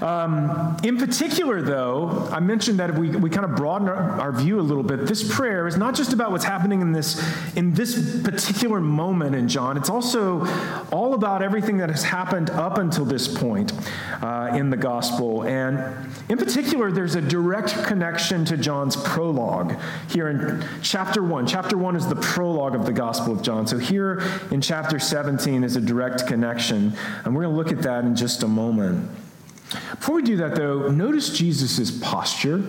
Um, 0.00 0.76
in 0.82 0.96
particular, 0.96 1.60
though, 1.60 2.28
I 2.32 2.40
mentioned 2.40 2.78
that 2.78 2.94
we, 2.94 3.10
we 3.10 3.28
kind 3.28 3.44
of 3.44 3.56
broaden 3.56 3.88
our, 3.88 4.20
our, 4.20 4.32
view 4.32 4.58
a 4.58 4.62
little 4.62 4.82
bit. 4.82 5.06
This 5.06 5.34
prayer 5.34 5.66
is 5.66 5.76
not 5.76 5.94
just 5.94 6.12
about 6.12 6.30
what's 6.30 6.44
happening 6.44 6.80
in 6.80 6.92
this, 6.92 7.22
in 7.56 7.74
this 7.74 8.22
particular 8.22 8.80
moment 8.80 9.34
in 9.34 9.48
John, 9.48 9.76
it's 9.76 9.90
also 9.90 10.46
all 10.90 11.14
about 11.14 11.42
everything 11.42 11.78
that 11.78 11.90
has 11.90 12.02
happened 12.02 12.48
up 12.50 12.78
until 12.78 13.04
this 13.04 13.28
point 13.28 13.72
uh, 14.22 14.50
in 14.54 14.70
the 14.70 14.76
gospel. 14.76 15.44
And 15.44 15.78
in 16.30 16.38
particular, 16.38 16.90
there's 16.90 17.14
a 17.14 17.20
direct 17.20 17.84
connection 17.84 18.44
to 18.46 18.56
John's 18.56 18.96
prologue 18.96 19.76
here 20.08 20.28
in 20.28 20.64
chapter 20.82 21.22
1. 21.22 21.46
Chapter 21.46 21.76
1 21.76 21.96
is 21.96 22.06
the 22.06 22.16
prologue 22.16 22.74
of 22.74 22.86
the 22.86 22.92
gospel 22.92 23.34
of 23.34 23.42
John. 23.42 23.66
So 23.66 23.76
here 23.78 24.22
in 24.50 24.60
chapter 24.62 24.98
17 24.98 25.64
is 25.64 25.76
a 25.76 25.80
direct 25.80 26.26
connection. 26.26 26.94
And 27.24 27.34
we're 27.34 27.42
going 27.42 27.54
to 27.54 27.58
look 27.58 27.72
at 27.72 27.82
that 27.82 28.04
in 28.04 28.16
just 28.16 28.42
a 28.42 28.48
moment. 28.48 29.10
Before 29.70 30.16
we 30.16 30.22
do 30.22 30.36
that, 30.38 30.56
though, 30.56 30.88
notice 30.88 31.30
Jesus' 31.30 31.90
posture. 31.90 32.62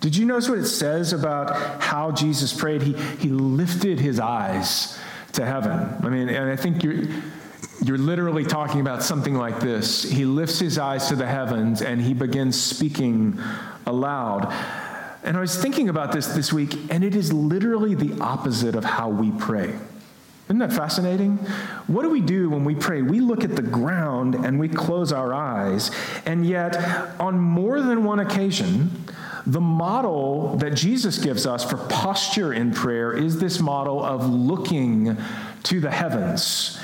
Did 0.00 0.16
you 0.16 0.26
notice 0.26 0.48
what 0.48 0.58
it 0.58 0.66
says 0.66 1.12
about 1.12 1.82
how 1.82 2.12
Jesus 2.12 2.52
prayed? 2.52 2.82
He, 2.82 2.92
he 2.92 3.28
lifted 3.28 3.98
his 3.98 4.20
eyes 4.20 4.98
to 5.32 5.44
heaven. 5.44 5.72
I 6.02 6.08
mean, 6.08 6.28
and 6.28 6.50
I 6.50 6.56
think 6.56 6.82
you're, 6.82 7.04
you're 7.82 7.98
literally 7.98 8.44
talking 8.44 8.80
about 8.80 9.02
something 9.02 9.34
like 9.34 9.60
this. 9.60 10.02
He 10.02 10.24
lifts 10.24 10.58
his 10.58 10.78
eyes 10.78 11.08
to 11.08 11.16
the 11.16 11.26
heavens 11.26 11.82
and 11.82 12.00
he 12.00 12.14
begins 12.14 12.60
speaking 12.60 13.40
aloud. 13.86 14.52
And 15.24 15.36
I 15.36 15.40
was 15.40 15.56
thinking 15.60 15.88
about 15.88 16.12
this 16.12 16.28
this 16.28 16.52
week, 16.52 16.76
and 16.90 17.02
it 17.02 17.16
is 17.16 17.32
literally 17.32 17.96
the 17.96 18.20
opposite 18.22 18.76
of 18.76 18.84
how 18.84 19.08
we 19.08 19.32
pray. 19.32 19.74
Isn't 20.46 20.58
that 20.58 20.72
fascinating? 20.72 21.38
What 21.88 22.02
do 22.02 22.10
we 22.10 22.20
do 22.20 22.50
when 22.50 22.64
we 22.64 22.76
pray? 22.76 23.02
We 23.02 23.18
look 23.18 23.42
at 23.42 23.56
the 23.56 23.62
ground 23.62 24.36
and 24.36 24.60
we 24.60 24.68
close 24.68 25.12
our 25.12 25.34
eyes. 25.34 25.90
And 26.24 26.46
yet, 26.46 26.76
on 27.18 27.36
more 27.36 27.80
than 27.80 28.04
one 28.04 28.20
occasion, 28.20 28.90
the 29.44 29.60
model 29.60 30.56
that 30.58 30.74
Jesus 30.74 31.18
gives 31.18 31.46
us 31.46 31.68
for 31.68 31.76
posture 31.76 32.52
in 32.52 32.72
prayer 32.72 33.12
is 33.12 33.40
this 33.40 33.58
model 33.58 34.04
of 34.04 34.28
looking 34.28 35.16
to 35.64 35.80
the 35.80 35.90
heavens 35.90 36.78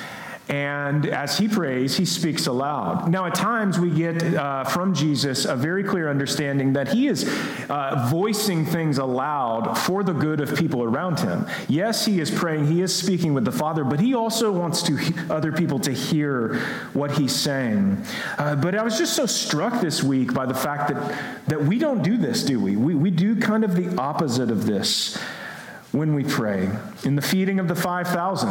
and 0.53 1.07
as 1.07 1.39
he 1.39 1.49
prays, 1.49 1.97
he 1.97 2.05
speaks 2.05 2.47
aloud. 2.47 3.11
Now, 3.11 3.25
at 3.25 3.35
times, 3.35 3.79
we 3.79 3.89
get 3.89 4.23
uh, 4.35 4.65
from 4.65 4.93
Jesus 4.93 5.47
a 5.47 5.57
very 5.57 5.83
clear 5.83 6.11
understanding 6.11 6.75
that 6.75 6.89
he 6.89 7.09
is 7.09 7.27
uh, 7.71 8.07
voicing 8.11 8.67
things 8.67 8.99
aloud 8.99 9.79
for 9.79 10.03
the 10.03 10.13
good 10.13 10.43
of 10.43 10.55
people 10.55 10.83
around 10.83 11.21
him. 11.21 11.47
Yes, 11.69 12.05
he 12.05 12.21
is 12.21 12.31
praying, 12.31 12.67
he 12.67 12.83
is 12.83 12.95
speaking 12.95 13.33
with 13.33 13.47
the 13.47 13.53
Father, 13.53 13.83
but 13.83 13.99
he 13.99 14.13
also 14.13 14.53
wants 14.53 14.83
to 14.83 14.97
he- 14.97 15.15
other 15.31 15.53
people 15.53 15.79
to 15.79 15.91
hear 15.91 16.57
what 16.93 17.13
he's 17.13 17.35
saying. 17.35 18.05
Uh, 18.37 18.55
but 18.55 18.75
I 18.75 18.83
was 18.83 18.99
just 18.99 19.15
so 19.17 19.25
struck 19.25 19.81
this 19.81 20.03
week 20.03 20.35
by 20.35 20.45
the 20.45 20.53
fact 20.53 20.93
that, 20.93 21.47
that 21.47 21.65
we 21.65 21.79
don't 21.79 22.03
do 22.03 22.19
this, 22.19 22.43
do 22.43 22.61
we? 22.61 22.77
we? 22.77 22.95
We 22.95 23.11
do 23.11 23.37
kind 23.37 23.65
of 23.65 23.75
the 23.75 23.99
opposite 23.99 24.51
of 24.51 24.67
this 24.67 25.17
when 25.93 26.15
we 26.15 26.25
pray. 26.25 26.69
In 27.05 27.17
the 27.17 27.23
feeding 27.23 27.59
of 27.59 27.69
the 27.69 27.75
5,000, 27.75 28.51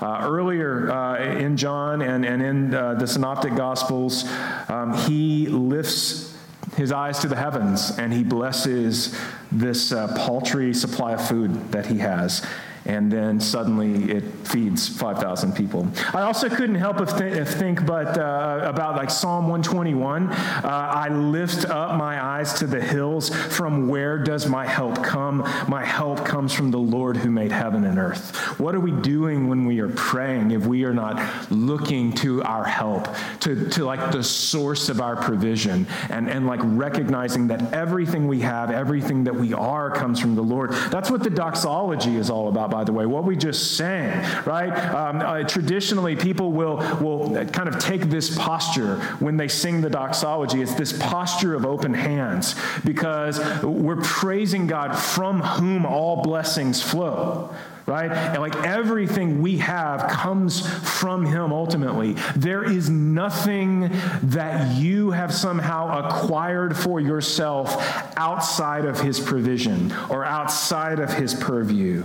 uh, 0.00 0.20
earlier 0.22 0.90
uh, 0.90 1.18
in 1.18 1.56
John 1.56 2.02
and, 2.02 2.24
and 2.24 2.42
in 2.42 2.74
uh, 2.74 2.94
the 2.94 3.06
Synoptic 3.06 3.54
Gospels, 3.54 4.28
um, 4.68 4.94
he 4.94 5.46
lifts 5.46 6.36
his 6.76 6.92
eyes 6.92 7.18
to 7.18 7.28
the 7.28 7.36
heavens 7.36 7.98
and 7.98 8.12
he 8.12 8.24
blesses 8.24 9.18
this 9.50 9.92
uh, 9.92 10.14
paltry 10.16 10.72
supply 10.72 11.12
of 11.12 11.26
food 11.26 11.72
that 11.72 11.86
he 11.86 11.98
has 11.98 12.46
and 12.84 13.10
then 13.10 13.40
suddenly 13.40 14.10
it 14.10 14.22
feeds 14.46 14.88
5,000 14.88 15.52
people. 15.54 15.88
I 16.12 16.22
also 16.22 16.48
couldn't 16.48 16.76
help 16.76 16.98
but 16.98 17.16
th- 17.18 17.46
think 17.48 17.84
but 17.86 18.18
uh, 18.18 18.60
about 18.62 18.96
like 18.96 19.10
Psalm 19.10 19.48
121. 19.48 20.30
Uh, 20.30 20.34
I 20.64 21.08
lift 21.08 21.66
up 21.66 21.96
my 21.96 22.22
eyes 22.22 22.54
to 22.54 22.66
the 22.66 22.80
hills. 22.80 23.28
From 23.30 23.88
where 23.88 24.18
does 24.18 24.46
my 24.48 24.66
help 24.66 25.02
come? 25.02 25.38
My 25.68 25.84
help 25.84 26.24
comes 26.24 26.52
from 26.52 26.70
the 26.70 26.78
Lord 26.78 27.16
who 27.16 27.30
made 27.30 27.52
heaven 27.52 27.84
and 27.84 27.98
earth. 27.98 28.34
What 28.58 28.74
are 28.74 28.80
we 28.80 28.92
doing 28.92 29.48
when 29.48 29.66
we 29.66 29.80
are 29.80 29.88
praying 29.88 30.50
if 30.52 30.66
we 30.66 30.84
are 30.84 30.94
not 30.94 31.50
looking 31.50 32.12
to 32.16 32.42
our 32.42 32.64
help, 32.64 33.08
to, 33.40 33.68
to 33.70 33.84
like 33.84 34.12
the 34.12 34.22
source 34.22 34.88
of 34.88 35.00
our 35.00 35.16
provision, 35.16 35.86
and, 36.08 36.28
and 36.28 36.46
like 36.46 36.60
recognizing 36.62 37.48
that 37.48 37.72
everything 37.72 38.26
we 38.26 38.40
have, 38.40 38.70
everything 38.70 39.24
that 39.24 39.34
we 39.34 39.52
are 39.52 39.90
comes 39.90 40.18
from 40.18 40.34
the 40.34 40.42
Lord? 40.42 40.72
That's 40.90 41.10
what 41.10 41.22
the 41.22 41.30
doxology 41.30 42.16
is 42.16 42.30
all 42.30 42.48
about 42.48 42.69
by 42.70 42.84
the 42.84 42.92
way, 42.92 43.06
what 43.06 43.24
we 43.24 43.36
just 43.36 43.76
sang, 43.76 44.10
right? 44.44 44.70
Um, 44.94 45.20
uh, 45.20 45.42
traditionally, 45.44 46.16
people 46.16 46.52
will, 46.52 46.76
will 47.00 47.44
kind 47.46 47.68
of 47.68 47.78
take 47.78 48.02
this 48.02 48.36
posture 48.36 48.96
when 49.18 49.36
they 49.36 49.48
sing 49.48 49.80
the 49.80 49.90
doxology. 49.90 50.62
It's 50.62 50.74
this 50.74 50.92
posture 50.92 51.54
of 51.54 51.66
open 51.66 51.94
hands 51.94 52.54
because 52.84 53.40
we're 53.62 54.00
praising 54.00 54.66
God 54.66 54.96
from 54.96 55.40
whom 55.40 55.84
all 55.86 56.22
blessings 56.22 56.82
flow 56.82 57.54
right? 57.90 58.12
And 58.12 58.40
like 58.40 58.54
everything 58.64 59.42
we 59.42 59.58
have 59.58 60.08
comes 60.08 60.66
from 60.98 61.26
Him 61.26 61.52
ultimately. 61.52 62.12
There 62.36 62.62
is 62.62 62.88
nothing 62.88 63.90
that 64.22 64.76
you 64.76 65.10
have 65.10 65.34
somehow 65.34 66.06
acquired 66.06 66.76
for 66.76 67.00
yourself 67.00 67.76
outside 68.16 68.84
of 68.84 69.00
His 69.00 69.18
provision 69.18 69.92
or 70.08 70.24
outside 70.24 71.00
of 71.00 71.12
His 71.12 71.34
purview. 71.34 72.04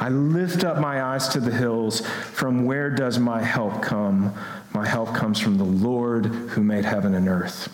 I 0.00 0.08
lift 0.08 0.64
up 0.64 0.78
my 0.78 1.02
eyes 1.02 1.28
to 1.28 1.40
the 1.40 1.50
hills. 1.50 2.00
From 2.00 2.64
where 2.64 2.88
does 2.88 3.18
my 3.18 3.42
help 3.42 3.82
come? 3.82 4.32
My 4.72 4.88
help 4.88 5.14
comes 5.14 5.38
from 5.38 5.58
the 5.58 5.64
Lord 5.64 6.26
who 6.26 6.62
made 6.62 6.86
heaven 6.86 7.14
and 7.14 7.28
earth. 7.28 7.68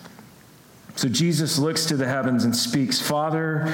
So 0.97 1.07
Jesus 1.07 1.57
looks 1.57 1.85
to 1.85 1.95
the 1.95 2.07
heavens 2.07 2.43
and 2.43 2.55
speaks, 2.55 2.99
Father, 2.99 3.73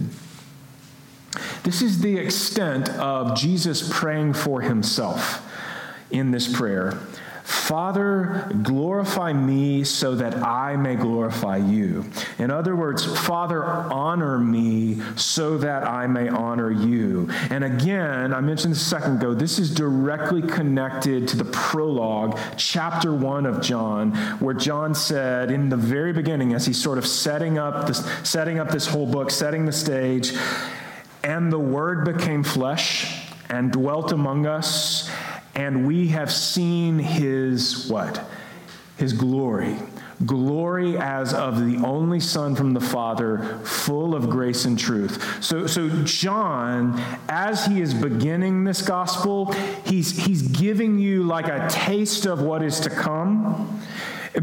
This 1.63 1.81
is 1.81 2.01
the 2.01 2.17
extent 2.17 2.89
of 2.89 3.37
Jesus 3.37 3.87
praying 3.91 4.33
for 4.33 4.61
himself 4.61 5.47
in 6.09 6.31
this 6.31 6.51
prayer. 6.51 6.99
Father, 7.43 8.49
glorify 8.63 9.33
me 9.33 9.83
so 9.83 10.15
that 10.15 10.35
I 10.35 10.77
may 10.77 10.95
glorify 10.95 11.57
you. 11.57 12.05
In 12.37 12.49
other 12.49 12.75
words, 12.75 13.05
Father, 13.25 13.63
honor 13.63 14.37
me 14.39 15.01
so 15.17 15.57
that 15.57 15.83
I 15.83 16.07
may 16.07 16.29
honor 16.29 16.71
you. 16.71 17.29
And 17.49 17.63
again, 17.63 18.33
I 18.33 18.39
mentioned 18.39 18.73
this 18.73 18.81
a 18.81 18.85
second 18.85 19.17
ago, 19.17 19.33
this 19.33 19.59
is 19.59 19.73
directly 19.73 20.41
connected 20.41 21.27
to 21.29 21.37
the 21.37 21.45
prologue, 21.45 22.39
chapter 22.55 23.13
1 23.13 23.45
of 23.45 23.61
John, 23.61 24.13
where 24.39 24.53
John 24.53 24.95
said 24.95 25.51
in 25.51 25.67
the 25.69 25.77
very 25.77 26.13
beginning, 26.13 26.53
as 26.53 26.65
he's 26.65 26.81
sort 26.81 26.97
of 26.97 27.05
setting 27.05 27.57
up 27.57 27.85
this, 27.85 28.05
setting 28.23 28.59
up 28.59 28.69
this 28.69 28.87
whole 28.87 29.07
book, 29.07 29.29
setting 29.29 29.65
the 29.65 29.73
stage, 29.73 30.33
and 31.23 31.51
the 31.51 31.59
Word 31.59 32.05
became 32.05 32.43
flesh 32.43 33.25
and 33.49 33.71
dwelt 33.71 34.11
among 34.11 34.45
us 34.45 35.09
and 35.55 35.85
we 35.85 36.07
have 36.09 36.31
seen 36.31 36.99
his 36.99 37.87
what? 37.89 38.23
His 38.97 39.13
glory. 39.13 39.77
Glory 40.25 40.97
as 40.97 41.33
of 41.33 41.65
the 41.65 41.83
only 41.83 42.19
Son 42.19 42.55
from 42.55 42.73
the 42.73 42.79
Father, 42.79 43.59
full 43.63 44.13
of 44.13 44.29
grace 44.29 44.65
and 44.65 44.77
truth. 44.77 45.43
So, 45.43 45.65
so 45.65 45.89
John, 46.03 47.01
as 47.27 47.65
he 47.65 47.81
is 47.81 47.93
beginning 47.93 48.63
this 48.63 48.83
gospel, 48.83 49.51
he's, 49.85 50.25
he's 50.25 50.43
giving 50.43 50.99
you 50.99 51.23
like 51.23 51.47
a 51.47 51.67
taste 51.69 52.27
of 52.27 52.41
what 52.41 52.61
is 52.61 52.79
to 52.81 52.91
come. 52.91 53.81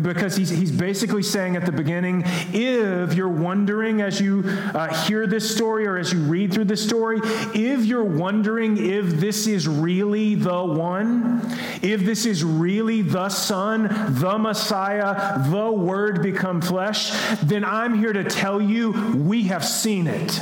Because 0.03 0.37
he's, 0.37 0.51
he's 0.51 0.71
basically 0.71 1.23
saying 1.23 1.57
at 1.57 1.65
the 1.65 1.73
beginning 1.73 2.23
if 2.53 3.15
you're 3.15 3.29
wondering 3.29 4.01
as 4.01 4.21
you 4.21 4.43
uh, 4.47 4.93
hear 5.05 5.27
this 5.27 5.55
story 5.55 5.87
or 5.87 5.97
as 5.97 6.13
you 6.13 6.21
read 6.21 6.53
through 6.53 6.65
this 6.65 6.85
story, 6.85 7.21
if 7.55 7.85
you're 7.85 8.05
wondering 8.05 8.77
if 8.77 9.07
this 9.07 9.47
is 9.47 9.67
really 9.67 10.35
the 10.35 10.65
one, 10.65 11.41
if 11.83 12.01
this 12.03 12.27
is 12.27 12.45
really 12.45 13.03
the 13.03 13.29
Son, 13.29 13.89
the 14.15 14.39
Messiah, 14.39 15.49
the 15.49 15.71
Word 15.71 16.23
become 16.23 16.61
flesh, 16.61 17.11
then 17.43 17.65
I'm 17.65 17.99
here 17.99 18.13
to 18.13 18.25
tell 18.25 18.61
you 18.61 18.93
we 19.17 19.45
have 19.45 19.65
seen 19.65 20.07
it. 20.07 20.41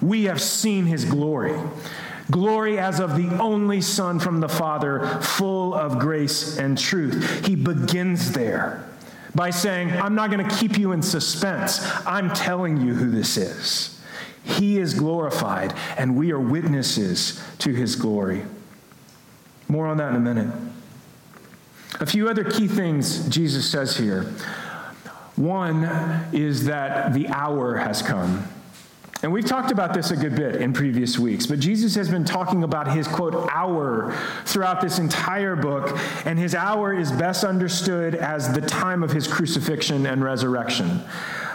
We 0.00 0.24
have 0.24 0.40
seen 0.40 0.86
his 0.86 1.04
glory. 1.04 1.58
Glory 2.30 2.78
as 2.78 3.00
of 3.00 3.16
the 3.16 3.28
only 3.38 3.80
Son 3.80 4.18
from 4.18 4.40
the 4.40 4.48
Father, 4.48 5.06
full 5.20 5.74
of 5.74 5.98
grace 5.98 6.58
and 6.58 6.78
truth. 6.78 7.46
He 7.46 7.54
begins 7.54 8.32
there 8.32 8.88
by 9.34 9.50
saying, 9.50 9.90
I'm 9.90 10.14
not 10.14 10.30
going 10.30 10.48
to 10.48 10.56
keep 10.56 10.78
you 10.78 10.92
in 10.92 11.02
suspense. 11.02 11.84
I'm 12.06 12.32
telling 12.32 12.80
you 12.80 12.94
who 12.94 13.10
this 13.10 13.36
is. 13.36 14.00
He 14.44 14.78
is 14.78 14.94
glorified, 14.94 15.74
and 15.98 16.16
we 16.16 16.32
are 16.32 16.40
witnesses 16.40 17.42
to 17.58 17.72
his 17.72 17.96
glory. 17.96 18.44
More 19.68 19.86
on 19.86 19.96
that 19.96 20.10
in 20.10 20.16
a 20.16 20.20
minute. 20.20 20.54
A 22.00 22.06
few 22.06 22.28
other 22.28 22.44
key 22.44 22.68
things 22.68 23.28
Jesus 23.28 23.70
says 23.70 23.96
here. 23.96 24.34
One 25.36 25.84
is 26.32 26.66
that 26.66 27.12
the 27.12 27.28
hour 27.28 27.76
has 27.76 28.02
come. 28.02 28.46
And 29.24 29.32
we've 29.32 29.46
talked 29.46 29.70
about 29.70 29.94
this 29.94 30.10
a 30.10 30.16
good 30.16 30.36
bit 30.36 30.56
in 30.56 30.74
previous 30.74 31.18
weeks, 31.18 31.46
but 31.46 31.58
Jesus 31.58 31.94
has 31.94 32.10
been 32.10 32.26
talking 32.26 32.62
about 32.62 32.92
his 32.92 33.08
quote 33.08 33.48
hour 33.50 34.14
throughout 34.44 34.82
this 34.82 34.98
entire 34.98 35.56
book, 35.56 35.98
and 36.26 36.38
his 36.38 36.54
hour 36.54 36.92
is 36.92 37.10
best 37.10 37.42
understood 37.42 38.14
as 38.14 38.52
the 38.52 38.60
time 38.60 39.02
of 39.02 39.12
his 39.12 39.26
crucifixion 39.26 40.04
and 40.04 40.22
resurrection. 40.22 41.00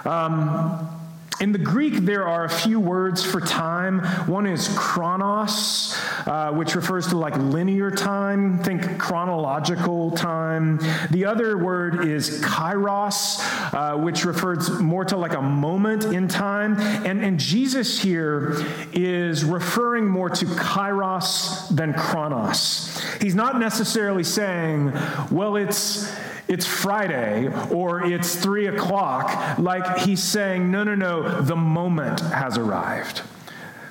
Um, 0.04 0.99
in 1.42 1.54
the 1.54 1.58
Greek, 1.58 1.96
there 2.06 2.28
are 2.28 2.44
a 2.44 2.50
few 2.50 2.80
words 2.80 3.24
for 3.24 3.40
time. 3.40 4.00
One 4.28 4.46
is 4.46 4.68
chronos, 4.76 5.96
uh, 6.26 6.52
which 6.52 6.76
refers 6.76 7.08
to 7.08 7.18
like 7.18 7.38
linear 7.38 7.92
time, 7.92 8.62
think 8.62 9.00
chronological 9.00 10.12
time. 10.12 10.80
The 11.12 11.26
other 11.26 11.58
word 11.58 12.06
is 12.06 12.42
kairos, 12.42 13.40
uh, 13.74 13.98
which 13.98 14.26
refers 14.26 14.70
more 14.70 15.06
to 15.06 15.16
like 15.16 15.34
a 15.34 15.42
moment 15.42 16.06
in 16.06 16.28
time. 16.28 16.78
And, 16.78 17.24
and 17.24 17.40
Jesus 17.40 18.02
here 18.02 18.58
is 18.92 19.46
referring 19.46 20.08
more 20.08 20.30
to 20.30 20.46
kairos 20.46 21.74
than 21.74 21.94
chronos. 21.94 23.02
He's 23.22 23.36
not 23.36 23.60
necessarily 23.60 24.26
saying, 24.26 24.92
well, 25.32 25.56
it's 25.56 26.14
it's 26.50 26.66
Friday 26.66 27.48
or 27.72 28.04
it's 28.04 28.36
three 28.36 28.68
o'clock. 28.68 29.60
Like 29.60 30.00
he's 30.00 30.22
saying, 30.22 30.72
no, 30.72 30.84
no, 30.84 30.96
no, 30.96 31.42
the 31.42 31.56
moment 31.56 32.20
has 32.20 32.58
arrived. 32.58 33.22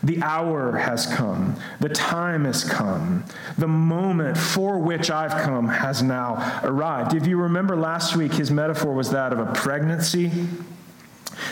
The 0.02 0.22
hour 0.22 0.76
has 0.76 1.06
come. 1.06 1.56
The 1.80 1.88
time 1.88 2.44
has 2.44 2.64
come. 2.64 3.24
The 3.56 3.66
moment 3.66 4.36
for 4.36 4.78
which 4.78 5.10
I've 5.10 5.42
come 5.42 5.68
has 5.68 6.02
now 6.02 6.60
arrived. 6.62 7.14
If 7.14 7.26
you 7.26 7.36
remember 7.36 7.76
last 7.76 8.14
week, 8.14 8.32
his 8.32 8.50
metaphor 8.50 8.92
was 8.92 9.10
that 9.10 9.32
of 9.32 9.38
a 9.38 9.52
pregnancy. 9.52 10.30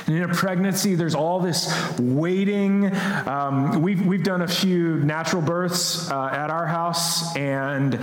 And 0.07 0.17
in 0.17 0.23
a 0.23 0.35
pregnancy, 0.35 0.95
there's 0.95 1.15
all 1.15 1.41
this 1.41 1.99
waiting. 1.99 2.95
Um, 3.27 3.83
we've, 3.83 4.05
we've 4.05 4.23
done 4.23 4.43
a 4.43 4.49
few 4.49 4.97
natural 4.99 5.43
births 5.43 6.11
uh, 6.11 6.27
at 6.27 6.51
our 6.51 6.67
house, 6.67 7.37
and 7.37 7.95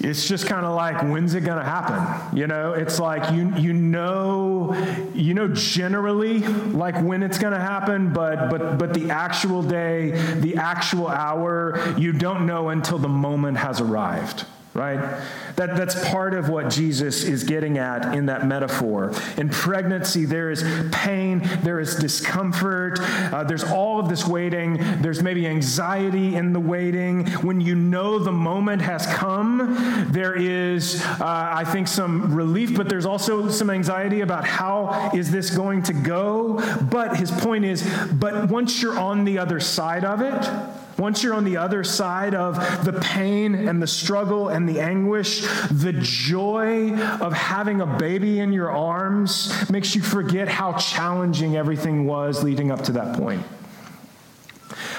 it's 0.00 0.28
just 0.28 0.46
kind 0.46 0.64
of 0.64 0.74
like 0.74 1.02
when's 1.02 1.34
it 1.34 1.40
going 1.40 1.58
to 1.58 1.64
happen? 1.64 2.36
You 2.36 2.46
know 2.46 2.72
it's 2.72 2.98
like 2.98 3.32
you 3.32 3.54
you 3.56 3.72
know 3.72 4.74
you 5.14 5.34
know 5.34 5.48
generally 5.48 6.38
like 6.38 7.00
when 7.02 7.22
it's 7.22 7.38
going 7.38 7.52
to 7.52 7.60
happen 7.60 8.12
but 8.12 8.50
but 8.50 8.78
but 8.78 8.94
the 8.94 9.10
actual 9.10 9.62
day 9.62 10.10
the 10.40 10.56
actual 10.56 11.08
hour 11.08 11.94
you 11.98 12.12
don't 12.12 12.46
know 12.46 12.68
until 12.68 12.98
the 12.98 13.08
moment 13.08 13.58
has 13.58 13.80
arrived 13.80 14.44
right? 14.78 15.20
That, 15.56 15.76
that's 15.76 16.08
part 16.08 16.34
of 16.34 16.48
what 16.48 16.70
Jesus 16.70 17.24
is 17.24 17.42
getting 17.42 17.78
at 17.78 18.14
in 18.14 18.26
that 18.26 18.46
metaphor. 18.46 19.12
In 19.36 19.48
pregnancy, 19.48 20.24
there 20.24 20.50
is 20.50 20.64
pain, 20.92 21.40
there 21.62 21.80
is 21.80 21.96
discomfort, 21.96 23.00
uh, 23.00 23.42
there's 23.44 23.64
all 23.64 23.98
of 23.98 24.08
this 24.08 24.26
waiting, 24.26 24.78
there's 25.02 25.22
maybe 25.22 25.46
anxiety 25.46 26.36
in 26.36 26.52
the 26.52 26.60
waiting. 26.60 27.26
When 27.42 27.60
you 27.60 27.74
know 27.74 28.18
the 28.20 28.32
moment 28.32 28.82
has 28.82 29.04
come, 29.06 30.06
there 30.10 30.34
is, 30.34 31.02
uh, 31.04 31.24
I 31.52 31.64
think, 31.64 31.88
some 31.88 32.34
relief, 32.34 32.76
but 32.76 32.88
there's 32.88 33.06
also 33.06 33.48
some 33.48 33.70
anxiety 33.70 34.20
about 34.20 34.46
how 34.46 35.10
is 35.12 35.30
this 35.30 35.50
going 35.50 35.82
to 35.84 35.92
go. 35.92 36.62
But 36.82 37.16
his 37.16 37.30
point 37.32 37.64
is, 37.64 37.82
but 38.12 38.48
once 38.48 38.80
you're 38.80 38.98
on 38.98 39.24
the 39.24 39.38
other 39.38 39.58
side 39.58 40.04
of 40.04 40.20
it, 40.20 40.87
once 40.98 41.22
you're 41.22 41.34
on 41.34 41.44
the 41.44 41.56
other 41.56 41.84
side 41.84 42.34
of 42.34 42.56
the 42.84 42.92
pain 42.92 43.54
and 43.54 43.80
the 43.80 43.86
struggle 43.86 44.48
and 44.48 44.68
the 44.68 44.80
anguish, 44.80 45.42
the 45.70 45.92
joy 45.92 46.92
of 47.20 47.32
having 47.32 47.80
a 47.80 47.86
baby 47.86 48.40
in 48.40 48.52
your 48.52 48.70
arms 48.70 49.70
makes 49.70 49.94
you 49.94 50.02
forget 50.02 50.48
how 50.48 50.72
challenging 50.72 51.56
everything 51.56 52.04
was 52.04 52.42
leading 52.42 52.72
up 52.72 52.82
to 52.82 52.92
that 52.92 53.16
point. 53.16 53.42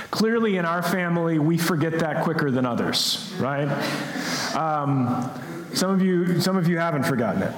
Clearly, 0.09 0.57
in 0.57 0.65
our 0.65 0.81
family, 0.81 1.37
we 1.37 1.57
forget 1.57 1.99
that 1.99 2.23
quicker 2.23 2.49
than 2.49 2.65
others, 2.65 3.31
right? 3.37 3.67
Um, 4.55 5.29
some 5.73 5.91
of 5.91 6.01
you, 6.01 6.39
some 6.39 6.57
of 6.57 6.67
you 6.67 6.77
haven't 6.77 7.03
forgotten 7.03 7.43
it. 7.43 7.53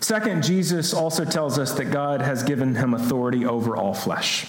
Second, 0.00 0.42
Jesus 0.42 0.92
also 0.94 1.24
tells 1.24 1.58
us 1.58 1.72
that 1.72 1.86
God 1.86 2.20
has 2.20 2.42
given 2.42 2.74
him 2.74 2.94
authority 2.94 3.44
over 3.44 3.76
all 3.76 3.94
flesh. 3.94 4.46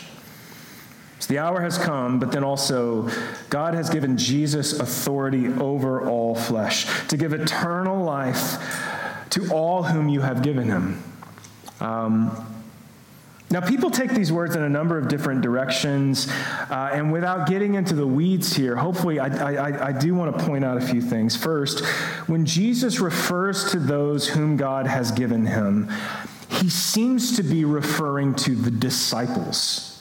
So 1.20 1.34
the 1.34 1.40
hour 1.40 1.62
has 1.62 1.78
come, 1.78 2.20
but 2.20 2.32
then 2.32 2.44
also 2.44 3.10
God 3.50 3.74
has 3.74 3.90
given 3.90 4.18
Jesus 4.18 4.80
authority 4.80 5.48
over 5.48 6.08
all 6.08 6.36
flesh 6.36 6.86
to 7.08 7.18
give 7.18 7.34
eternal 7.34 8.04
life 8.04 8.58
to 9.32 9.52
all 9.52 9.84
whom 9.84 10.10
you 10.10 10.22
have 10.22 10.42
given 10.42 10.68
him. 10.68 11.04
Um, 11.80 12.47
now, 13.50 13.62
people 13.62 13.90
take 13.90 14.12
these 14.12 14.30
words 14.30 14.58
in 14.58 14.64
a 14.64 14.70
number 14.70 14.98
of 14.98 15.08
different 15.08 15.42
directions, 15.42 16.28
uh, 16.70 16.90
and 16.92 17.14
without 17.14 17.48
getting 17.48 17.76
into 17.76 17.96
the 17.96 18.06
weeds 18.06 18.54
here, 18.54 18.76
hopefully, 18.76 19.20
I, 19.20 19.28
I, 19.28 19.88
I 19.88 19.92
do 19.94 20.14
want 20.14 20.38
to 20.38 20.44
point 20.44 20.66
out 20.66 20.76
a 20.76 20.82
few 20.82 21.02
things. 21.02 21.38
First, 21.38 21.86
when 22.28 22.46
Jesus 22.46 23.00
refers 23.00 23.72
to 23.72 23.80
those 23.80 24.28
whom 24.28 24.58
God 24.58 24.86
has 24.86 25.12
given 25.14 25.46
him, 25.46 25.90
he 26.50 26.70
seems 26.70 27.38
to 27.38 27.44
be 27.44 27.64
referring 27.64 28.36
to 28.36 28.54
the 28.54 28.72
disciples. 28.72 29.97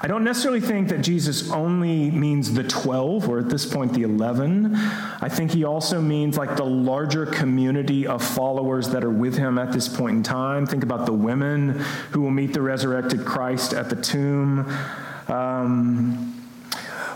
I 0.00 0.06
don't 0.06 0.24
necessarily 0.24 0.60
think 0.60 0.88
that 0.88 1.02
Jesus 1.02 1.50
only 1.50 2.10
means 2.10 2.52
the 2.52 2.64
12, 2.64 3.28
or 3.28 3.38
at 3.38 3.48
this 3.48 3.66
point, 3.66 3.92
the 3.92 4.02
11. 4.02 4.74
I 4.74 5.28
think 5.28 5.52
he 5.52 5.64
also 5.64 6.00
means 6.00 6.36
like 6.36 6.56
the 6.56 6.64
larger 6.64 7.26
community 7.26 8.06
of 8.06 8.22
followers 8.22 8.88
that 8.90 9.04
are 9.04 9.10
with 9.10 9.36
him 9.36 9.58
at 9.58 9.72
this 9.72 9.88
point 9.88 10.16
in 10.16 10.22
time. 10.22 10.66
Think 10.66 10.82
about 10.82 11.06
the 11.06 11.12
women 11.12 11.80
who 12.10 12.20
will 12.20 12.30
meet 12.30 12.52
the 12.52 12.62
resurrected 12.62 13.24
Christ 13.24 13.72
at 13.72 13.90
the 13.90 13.96
tomb. 13.96 14.66
Um, 15.28 16.43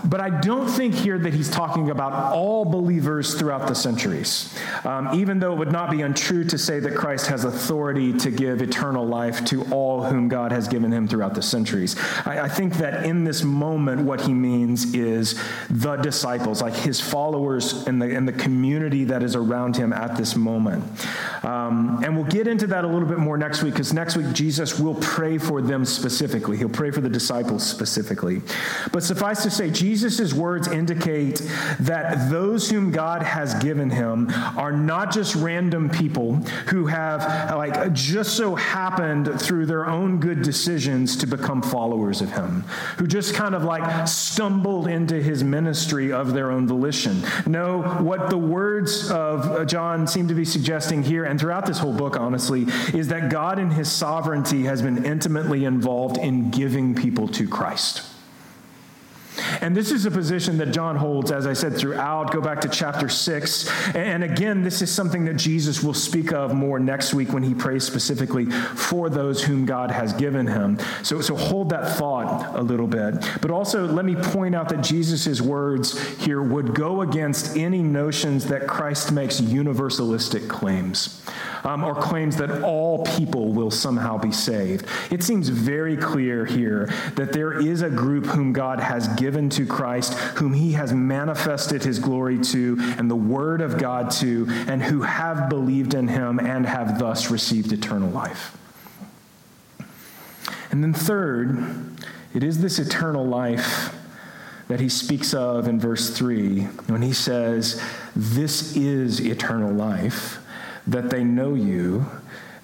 but 0.04 0.20
I 0.20 0.30
don't 0.40 0.68
think 0.68 0.94
here 0.94 1.18
that 1.18 1.34
he's 1.34 1.50
talking 1.50 1.90
about 1.90 2.12
all 2.32 2.64
believers 2.64 3.34
throughout 3.34 3.66
the 3.68 3.74
centuries, 3.74 4.56
um, 4.84 5.14
even 5.14 5.38
though 5.38 5.52
it 5.52 5.58
would 5.58 5.72
not 5.72 5.90
be 5.90 6.02
untrue 6.02 6.44
to 6.44 6.58
say 6.58 6.80
that 6.80 6.94
Christ 6.94 7.26
has 7.26 7.44
authority 7.44 8.12
to 8.18 8.30
give 8.30 8.62
eternal 8.62 9.06
life 9.06 9.44
to 9.46 9.64
all 9.70 10.02
whom 10.02 10.28
God 10.28 10.52
has 10.52 10.68
given 10.68 10.92
him 10.92 11.08
throughout 11.08 11.34
the 11.34 11.42
centuries. 11.42 11.96
I, 12.24 12.40
I 12.40 12.48
think 12.48 12.74
that 12.74 13.04
in 13.04 13.24
this 13.24 13.42
moment, 13.42 14.02
what 14.02 14.20
he 14.20 14.32
means 14.32 14.94
is 14.94 15.40
the 15.70 15.96
disciples, 15.96 16.62
like 16.62 16.74
his 16.74 17.00
followers 17.00 17.86
and 17.86 18.00
the, 18.00 18.14
and 18.14 18.26
the 18.26 18.32
community 18.32 19.04
that 19.04 19.22
is 19.22 19.34
around 19.34 19.76
him 19.76 19.92
at 19.92 20.16
this 20.16 20.36
moment. 20.36 20.84
Um, 21.42 22.02
and 22.04 22.16
we'll 22.16 22.26
get 22.26 22.46
into 22.46 22.66
that 22.68 22.84
a 22.84 22.88
little 22.88 23.08
bit 23.08 23.18
more 23.18 23.36
next 23.36 23.62
week 23.62 23.74
because 23.74 23.92
next 23.92 24.16
week 24.16 24.32
Jesus 24.32 24.78
will 24.78 24.96
pray 24.96 25.38
for 25.38 25.60
them 25.60 25.84
specifically. 25.84 26.56
He'll 26.56 26.68
pray 26.68 26.90
for 26.90 27.00
the 27.00 27.08
disciples 27.08 27.66
specifically. 27.66 28.42
But 28.92 29.02
suffice 29.02 29.42
to 29.42 29.50
say, 29.50 29.70
Jesus 29.70 29.87
Jesus' 29.88 30.34
words 30.34 30.68
indicate 30.68 31.40
that 31.80 32.28
those 32.28 32.68
whom 32.68 32.90
God 32.90 33.22
has 33.22 33.54
given 33.54 33.88
him 33.88 34.28
are 34.54 34.70
not 34.70 35.10
just 35.10 35.34
random 35.34 35.88
people 35.88 36.34
who 36.66 36.84
have, 36.88 37.22
like, 37.56 37.94
just 37.94 38.36
so 38.36 38.54
happened 38.54 39.40
through 39.40 39.64
their 39.64 39.86
own 39.86 40.20
good 40.20 40.42
decisions 40.42 41.16
to 41.16 41.26
become 41.26 41.62
followers 41.62 42.20
of 42.20 42.30
him, 42.30 42.64
who 42.98 43.06
just 43.06 43.32
kind 43.34 43.54
of 43.54 43.64
like 43.64 44.06
stumbled 44.06 44.88
into 44.88 45.22
his 45.22 45.42
ministry 45.42 46.12
of 46.12 46.34
their 46.34 46.50
own 46.50 46.66
volition. 46.66 47.22
No, 47.46 47.80
what 47.80 48.28
the 48.28 48.36
words 48.36 49.10
of 49.10 49.66
John 49.66 50.06
seem 50.06 50.28
to 50.28 50.34
be 50.34 50.44
suggesting 50.44 51.02
here 51.02 51.24
and 51.24 51.40
throughout 51.40 51.64
this 51.64 51.78
whole 51.78 51.94
book, 51.94 52.20
honestly, 52.20 52.66
is 52.92 53.08
that 53.08 53.30
God 53.30 53.58
in 53.58 53.70
his 53.70 53.90
sovereignty 53.90 54.64
has 54.64 54.82
been 54.82 55.06
intimately 55.06 55.64
involved 55.64 56.18
in 56.18 56.50
giving 56.50 56.94
people 56.94 57.26
to 57.28 57.48
Christ. 57.48 58.02
And 59.60 59.76
this 59.76 59.92
is 59.92 60.06
a 60.06 60.10
position 60.10 60.58
that 60.58 60.72
John 60.72 60.96
holds, 60.96 61.30
as 61.30 61.46
I 61.46 61.52
said, 61.52 61.76
throughout. 61.76 62.32
Go 62.32 62.40
back 62.40 62.60
to 62.62 62.68
chapter 62.68 63.08
6. 63.08 63.94
And 63.94 64.24
again, 64.24 64.62
this 64.62 64.82
is 64.82 64.90
something 64.90 65.24
that 65.26 65.34
Jesus 65.34 65.82
will 65.82 65.94
speak 65.94 66.32
of 66.32 66.54
more 66.54 66.78
next 66.78 67.14
week 67.14 67.32
when 67.32 67.42
he 67.42 67.54
prays 67.54 67.84
specifically 67.84 68.46
for 68.46 69.08
those 69.08 69.42
whom 69.42 69.66
God 69.66 69.90
has 69.90 70.12
given 70.12 70.46
him. 70.46 70.78
So, 71.02 71.20
so 71.20 71.36
hold 71.36 71.70
that 71.70 71.96
thought 71.96 72.54
a 72.56 72.62
little 72.62 72.86
bit. 72.86 73.14
But 73.40 73.50
also, 73.50 73.86
let 73.86 74.04
me 74.04 74.14
point 74.14 74.54
out 74.54 74.68
that 74.70 74.82
Jesus' 74.82 75.40
words 75.40 75.98
here 76.18 76.42
would 76.42 76.74
go 76.74 77.02
against 77.02 77.56
any 77.56 77.82
notions 77.82 78.46
that 78.46 78.66
Christ 78.66 79.12
makes 79.12 79.40
universalistic 79.40 80.48
claims 80.48 81.22
um, 81.64 81.84
or 81.84 81.94
claims 81.94 82.36
that 82.36 82.62
all 82.62 83.04
people 83.04 83.52
will 83.52 83.70
somehow 83.70 84.18
be 84.18 84.32
saved. 84.32 84.86
It 85.10 85.22
seems 85.22 85.48
very 85.48 85.96
clear 85.96 86.44
here 86.44 86.86
that 87.16 87.32
there 87.32 87.60
is 87.60 87.82
a 87.82 87.90
group 87.90 88.26
whom 88.26 88.52
God 88.52 88.80
has 88.80 89.08
given 89.08 89.50
to 89.50 89.66
Christ, 89.66 90.14
whom 90.14 90.54
he 90.54 90.72
has 90.72 90.92
manifested 90.92 91.84
his 91.84 91.98
glory 91.98 92.38
to 92.38 92.76
and 92.98 93.10
the 93.10 93.16
word 93.16 93.60
of 93.60 93.78
God 93.78 94.10
to, 94.12 94.46
and 94.66 94.82
who 94.82 95.02
have 95.02 95.48
believed 95.48 95.94
in 95.94 96.08
him 96.08 96.38
and 96.38 96.66
have 96.66 96.98
thus 96.98 97.30
received 97.30 97.72
eternal 97.72 98.10
life. 98.10 98.56
And 100.70 100.82
then, 100.82 100.92
third, 100.92 101.96
it 102.34 102.42
is 102.42 102.60
this 102.60 102.78
eternal 102.78 103.24
life 103.24 103.94
that 104.68 104.80
he 104.80 104.88
speaks 104.88 105.32
of 105.32 105.66
in 105.66 105.80
verse 105.80 106.10
3 106.10 106.60
when 106.86 107.00
he 107.00 107.12
says, 107.12 107.82
This 108.14 108.76
is 108.76 109.20
eternal 109.20 109.72
life 109.72 110.38
that 110.88 111.10
they 111.10 111.22
know 111.22 111.54
you, 111.54 112.06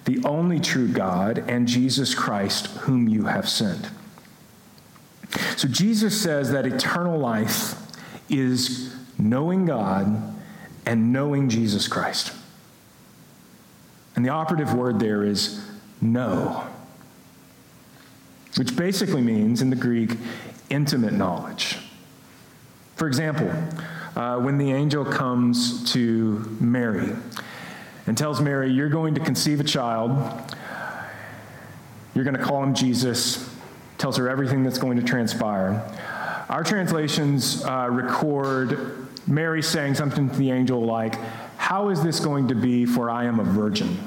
the 0.05 0.21
only 0.25 0.59
true 0.59 0.87
God, 0.87 1.43
and 1.47 1.67
Jesus 1.67 2.13
Christ, 2.13 2.67
whom 2.67 3.07
you 3.07 3.25
have 3.25 3.47
sent. 3.47 3.89
So 5.57 5.67
Jesus 5.67 6.19
says 6.19 6.51
that 6.51 6.65
eternal 6.65 7.17
life 7.19 7.75
is 8.29 8.95
knowing 9.17 9.65
God 9.65 10.35
and 10.85 11.13
knowing 11.13 11.49
Jesus 11.49 11.87
Christ. 11.87 12.33
And 14.15 14.25
the 14.25 14.29
operative 14.29 14.73
word 14.73 14.99
there 14.99 15.23
is 15.23 15.63
know, 16.01 16.65
which 18.57 18.75
basically 18.75 19.21
means 19.21 19.61
in 19.61 19.69
the 19.69 19.75
Greek, 19.75 20.11
intimate 20.69 21.13
knowledge. 21.13 21.77
For 22.95 23.07
example, 23.07 23.51
uh, 24.15 24.39
when 24.39 24.57
the 24.57 24.71
angel 24.71 25.03
comes 25.03 25.91
to 25.91 26.57
Mary 26.59 27.13
and 28.07 28.17
tells 28.17 28.41
Mary, 28.41 28.71
You're 28.71 28.89
going 28.89 29.15
to 29.15 29.21
conceive 29.21 29.59
a 29.59 29.63
child. 29.63 30.11
You're 32.13 32.23
going 32.23 32.37
to 32.37 32.43
call 32.43 32.63
him 32.63 32.73
Jesus. 32.73 33.49
Tells 33.97 34.17
her 34.17 34.29
everything 34.29 34.63
that's 34.63 34.77
going 34.77 34.97
to 34.97 35.03
transpire. 35.03 35.81
Our 36.49 36.63
translations 36.63 37.63
uh, 37.65 37.87
record 37.89 39.07
Mary 39.27 39.63
saying 39.63 39.95
something 39.95 40.29
to 40.29 40.35
the 40.35 40.51
angel 40.51 40.83
like, 40.83 41.15
How 41.57 41.89
is 41.89 42.03
this 42.03 42.19
going 42.19 42.49
to 42.49 42.55
be, 42.55 42.85
for 42.85 43.09
I 43.09 43.25
am 43.25 43.39
a 43.39 43.43
virgin? 43.43 43.97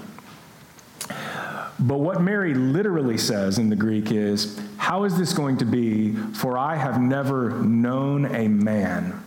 But 1.80 2.00
what 2.00 2.20
Mary 2.20 2.54
literally 2.54 3.18
says 3.18 3.58
in 3.58 3.68
the 3.68 3.76
Greek 3.76 4.10
is, 4.10 4.60
How 4.76 5.04
is 5.04 5.18
this 5.18 5.32
going 5.32 5.58
to 5.58 5.64
be, 5.64 6.14
for 6.34 6.56
I 6.56 6.76
have 6.76 7.00
never 7.00 7.50
known 7.62 8.26
a 8.34 8.48
man? 8.48 9.24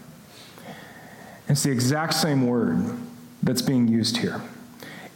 It's 1.48 1.64
the 1.64 1.72
exact 1.72 2.14
same 2.14 2.48
word 2.48 2.98
that's 3.44 3.62
being 3.62 3.88
used 3.88 4.18
here. 4.18 4.42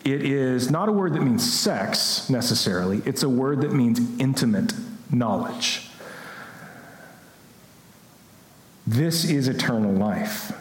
It 0.06 0.22
is 0.22 0.70
not 0.70 0.88
a 0.88 0.92
word 0.92 1.14
that 1.14 1.22
means 1.22 1.52
sex 1.52 2.30
necessarily, 2.30 3.02
it's 3.06 3.24
a 3.24 3.30
word 3.30 3.62
that 3.62 3.74
means 3.74 4.00
intimate 4.20 4.74
knowledge. 5.12 5.90
This 8.86 9.26
is 9.26 9.48
eternal 9.48 9.94
life, 9.94 10.54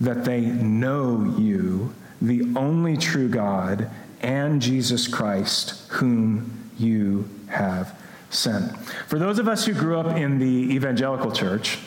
that 0.00 0.26
they 0.26 0.42
know 0.42 1.34
you, 1.38 1.94
the 2.20 2.42
only 2.54 2.98
true 2.98 3.28
God, 3.28 3.90
and 4.20 4.60
Jesus 4.60 5.08
Christ, 5.08 5.88
whom 5.88 6.70
you 6.78 7.28
have 7.48 7.98
sent. 8.28 8.76
For 9.06 9.18
those 9.18 9.38
of 9.38 9.48
us 9.48 9.64
who 9.64 9.72
grew 9.72 9.98
up 9.98 10.14
in 10.16 10.38
the 10.38 10.74
evangelical 10.74 11.32
church, 11.32 11.78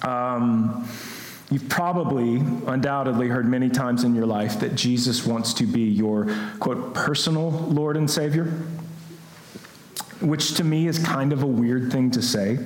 um, 0.00 0.88
You've 1.50 1.68
probably, 1.68 2.36
undoubtedly, 2.66 3.28
heard 3.28 3.46
many 3.46 3.68
times 3.68 4.04
in 4.04 4.14
your 4.14 4.26
life 4.26 4.60
that 4.60 4.74
Jesus 4.74 5.26
wants 5.26 5.52
to 5.54 5.66
be 5.66 5.82
your, 5.82 6.34
quote, 6.58 6.94
personal 6.94 7.50
Lord 7.50 7.96
and 7.96 8.10
Savior, 8.10 8.46
which 10.20 10.54
to 10.54 10.64
me 10.64 10.86
is 10.86 10.98
kind 10.98 11.32
of 11.32 11.42
a 11.42 11.46
weird 11.46 11.92
thing 11.92 12.10
to 12.12 12.22
say. 12.22 12.58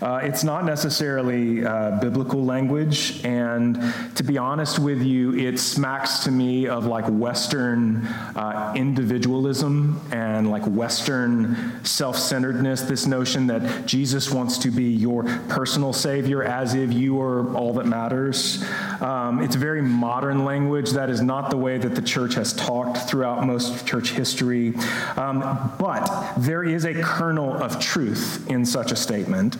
Uh, 0.00 0.20
it's 0.22 0.42
not 0.42 0.64
necessarily 0.64 1.64
uh, 1.64 1.98
biblical 2.00 2.42
language, 2.42 3.22
and 3.22 3.78
to 4.14 4.22
be 4.22 4.38
honest 4.38 4.78
with 4.78 5.02
you, 5.02 5.34
it 5.34 5.58
smacks 5.58 6.20
to 6.24 6.30
me 6.30 6.66
of 6.66 6.86
like 6.86 7.04
Western 7.06 8.06
uh, 8.34 8.72
individualism 8.74 10.00
and 10.10 10.50
like 10.50 10.66
Western 10.66 11.84
self 11.84 12.16
centeredness. 12.16 12.82
This 12.82 13.06
notion 13.06 13.46
that 13.48 13.86
Jesus 13.86 14.30
wants 14.30 14.56
to 14.58 14.70
be 14.70 14.84
your 14.84 15.24
personal 15.48 15.92
Savior 15.92 16.42
as 16.42 16.74
if 16.74 16.92
you 16.92 17.20
are 17.20 17.54
all 17.54 17.74
that 17.74 17.86
matters. 17.86 18.64
Um, 19.02 19.42
it's 19.42 19.54
very 19.54 19.82
modern 19.82 20.46
language. 20.46 20.92
That 20.92 21.10
is 21.10 21.20
not 21.20 21.50
the 21.50 21.58
way 21.58 21.76
that 21.76 21.94
the 21.94 22.02
church 22.02 22.34
has 22.34 22.54
talked 22.54 22.96
throughout 23.08 23.46
most 23.46 23.86
church 23.86 24.12
history. 24.12 24.74
Um, 25.16 25.40
but 25.78 26.32
there 26.38 26.64
is 26.64 26.86
a 26.86 26.94
kernel 26.94 27.52
of 27.52 27.78
truth 27.80 28.48
in 28.48 28.64
such 28.64 28.92
a 28.92 28.96
statement. 28.96 29.58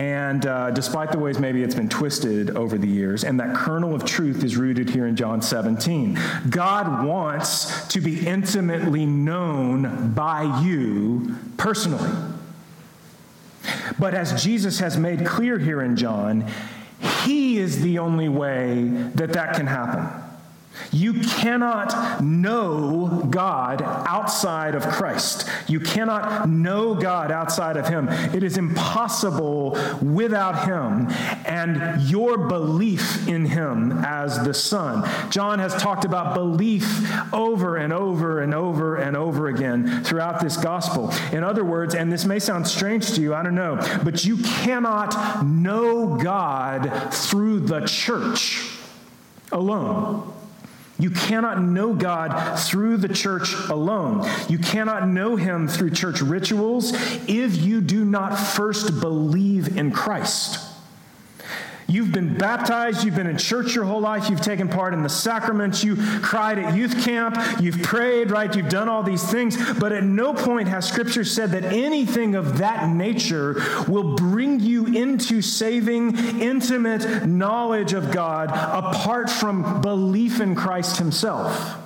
And 0.00 0.46
uh, 0.46 0.70
despite 0.70 1.12
the 1.12 1.18
ways 1.18 1.38
maybe 1.38 1.62
it's 1.62 1.74
been 1.74 1.90
twisted 1.90 2.56
over 2.56 2.78
the 2.78 2.86
years, 2.88 3.22
and 3.22 3.38
that 3.38 3.54
kernel 3.54 3.94
of 3.94 4.06
truth 4.06 4.42
is 4.42 4.56
rooted 4.56 4.88
here 4.88 5.06
in 5.06 5.14
John 5.14 5.42
17. 5.42 6.18
God 6.48 7.04
wants 7.04 7.86
to 7.88 8.00
be 8.00 8.26
intimately 8.26 9.04
known 9.04 10.12
by 10.12 10.62
you 10.62 11.36
personally. 11.58 12.10
But 13.98 14.14
as 14.14 14.42
Jesus 14.42 14.78
has 14.78 14.96
made 14.96 15.26
clear 15.26 15.58
here 15.58 15.82
in 15.82 15.96
John, 15.96 16.50
He 17.26 17.58
is 17.58 17.82
the 17.82 17.98
only 17.98 18.30
way 18.30 18.84
that 19.16 19.34
that 19.34 19.54
can 19.54 19.66
happen. 19.66 20.29
You 20.92 21.14
cannot 21.14 22.22
know 22.22 23.26
God 23.30 23.82
outside 23.82 24.74
of 24.74 24.86
Christ. 24.86 25.48
You 25.68 25.80
cannot 25.80 26.48
know 26.48 26.94
God 26.94 27.30
outside 27.30 27.76
of 27.76 27.88
Him. 27.88 28.08
It 28.08 28.42
is 28.42 28.56
impossible 28.56 29.78
without 30.02 30.64
Him 30.66 31.08
and 31.46 32.02
your 32.02 32.48
belief 32.48 33.26
in 33.28 33.46
Him 33.46 33.92
as 34.04 34.44
the 34.44 34.54
Son. 34.54 35.08
John 35.30 35.58
has 35.58 35.74
talked 35.76 36.04
about 36.04 36.34
belief 36.34 37.10
over 37.32 37.76
and 37.76 37.92
over 37.92 38.40
and 38.40 38.54
over 38.54 38.96
and 38.96 39.16
over 39.16 39.48
again 39.48 40.04
throughout 40.04 40.40
this 40.40 40.56
gospel. 40.56 41.12
In 41.32 41.44
other 41.44 41.64
words, 41.64 41.94
and 41.94 42.12
this 42.12 42.24
may 42.24 42.38
sound 42.38 42.66
strange 42.66 43.12
to 43.14 43.20
you, 43.20 43.34
I 43.34 43.42
don't 43.42 43.54
know, 43.54 43.76
but 44.04 44.24
you 44.24 44.38
cannot 44.38 45.44
know 45.44 46.16
God 46.16 47.12
through 47.12 47.60
the 47.60 47.80
church 47.86 48.70
alone. 49.52 50.32
You 51.00 51.10
cannot 51.10 51.62
know 51.62 51.94
God 51.94 52.58
through 52.58 52.98
the 52.98 53.08
church 53.08 53.54
alone. 53.68 54.28
You 54.48 54.58
cannot 54.58 55.08
know 55.08 55.36
Him 55.36 55.66
through 55.66 55.90
church 55.90 56.20
rituals 56.20 56.92
if 57.28 57.56
you 57.56 57.80
do 57.80 58.04
not 58.04 58.36
first 58.36 59.00
believe 59.00 59.76
in 59.76 59.90
Christ. 59.90 60.69
You've 61.90 62.12
been 62.12 62.38
baptized, 62.38 63.04
you've 63.04 63.16
been 63.16 63.26
in 63.26 63.36
church 63.36 63.74
your 63.74 63.84
whole 63.84 64.00
life, 64.00 64.30
you've 64.30 64.40
taken 64.40 64.68
part 64.68 64.94
in 64.94 65.02
the 65.02 65.08
sacraments, 65.08 65.82
you 65.82 65.96
cried 66.22 66.58
at 66.60 66.76
youth 66.76 67.04
camp, 67.04 67.36
you've 67.60 67.82
prayed, 67.82 68.30
right? 68.30 68.54
You've 68.54 68.68
done 68.68 68.88
all 68.88 69.02
these 69.02 69.24
things, 69.28 69.56
but 69.74 69.90
at 69.90 70.04
no 70.04 70.32
point 70.32 70.68
has 70.68 70.86
Scripture 70.86 71.24
said 71.24 71.50
that 71.50 71.64
anything 71.64 72.36
of 72.36 72.58
that 72.58 72.88
nature 72.88 73.60
will 73.88 74.14
bring 74.14 74.60
you 74.60 74.86
into 74.86 75.42
saving, 75.42 76.16
intimate 76.40 77.26
knowledge 77.26 77.92
of 77.92 78.12
God 78.12 78.50
apart 78.50 79.28
from 79.28 79.80
belief 79.80 80.40
in 80.40 80.54
Christ 80.54 80.98
Himself. 80.98 81.79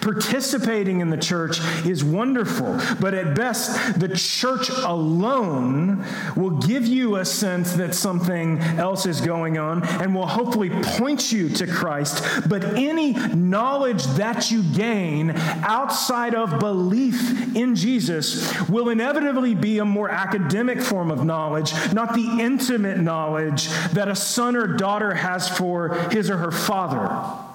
Participating 0.00 1.00
in 1.00 1.10
the 1.10 1.16
church 1.16 1.60
is 1.84 2.04
wonderful, 2.04 2.78
but 3.00 3.14
at 3.14 3.34
best, 3.34 3.98
the 3.98 4.08
church 4.08 4.68
alone 4.70 6.04
will 6.36 6.50
give 6.50 6.86
you 6.86 7.16
a 7.16 7.24
sense 7.24 7.72
that 7.74 7.94
something 7.94 8.58
else 8.58 9.06
is 9.06 9.20
going 9.20 9.58
on 9.58 9.84
and 9.84 10.14
will 10.14 10.26
hopefully 10.26 10.70
point 10.70 11.32
you 11.32 11.48
to 11.48 11.66
Christ. 11.66 12.24
But 12.48 12.64
any 12.64 13.12
knowledge 13.12 14.04
that 14.18 14.50
you 14.50 14.62
gain 14.62 15.30
outside 15.30 16.34
of 16.34 16.58
belief 16.58 17.56
in 17.56 17.74
Jesus 17.74 18.68
will 18.68 18.88
inevitably 18.88 19.54
be 19.54 19.78
a 19.78 19.84
more 19.84 20.08
academic 20.08 20.80
form 20.80 21.10
of 21.10 21.24
knowledge, 21.24 21.72
not 21.92 22.14
the 22.14 22.38
intimate 22.40 22.98
knowledge 22.98 23.68
that 23.92 24.08
a 24.08 24.16
son 24.16 24.56
or 24.56 24.66
daughter 24.66 25.14
has 25.14 25.48
for 25.48 25.94
his 26.10 26.30
or 26.30 26.36
her 26.36 26.52
father. 26.52 27.53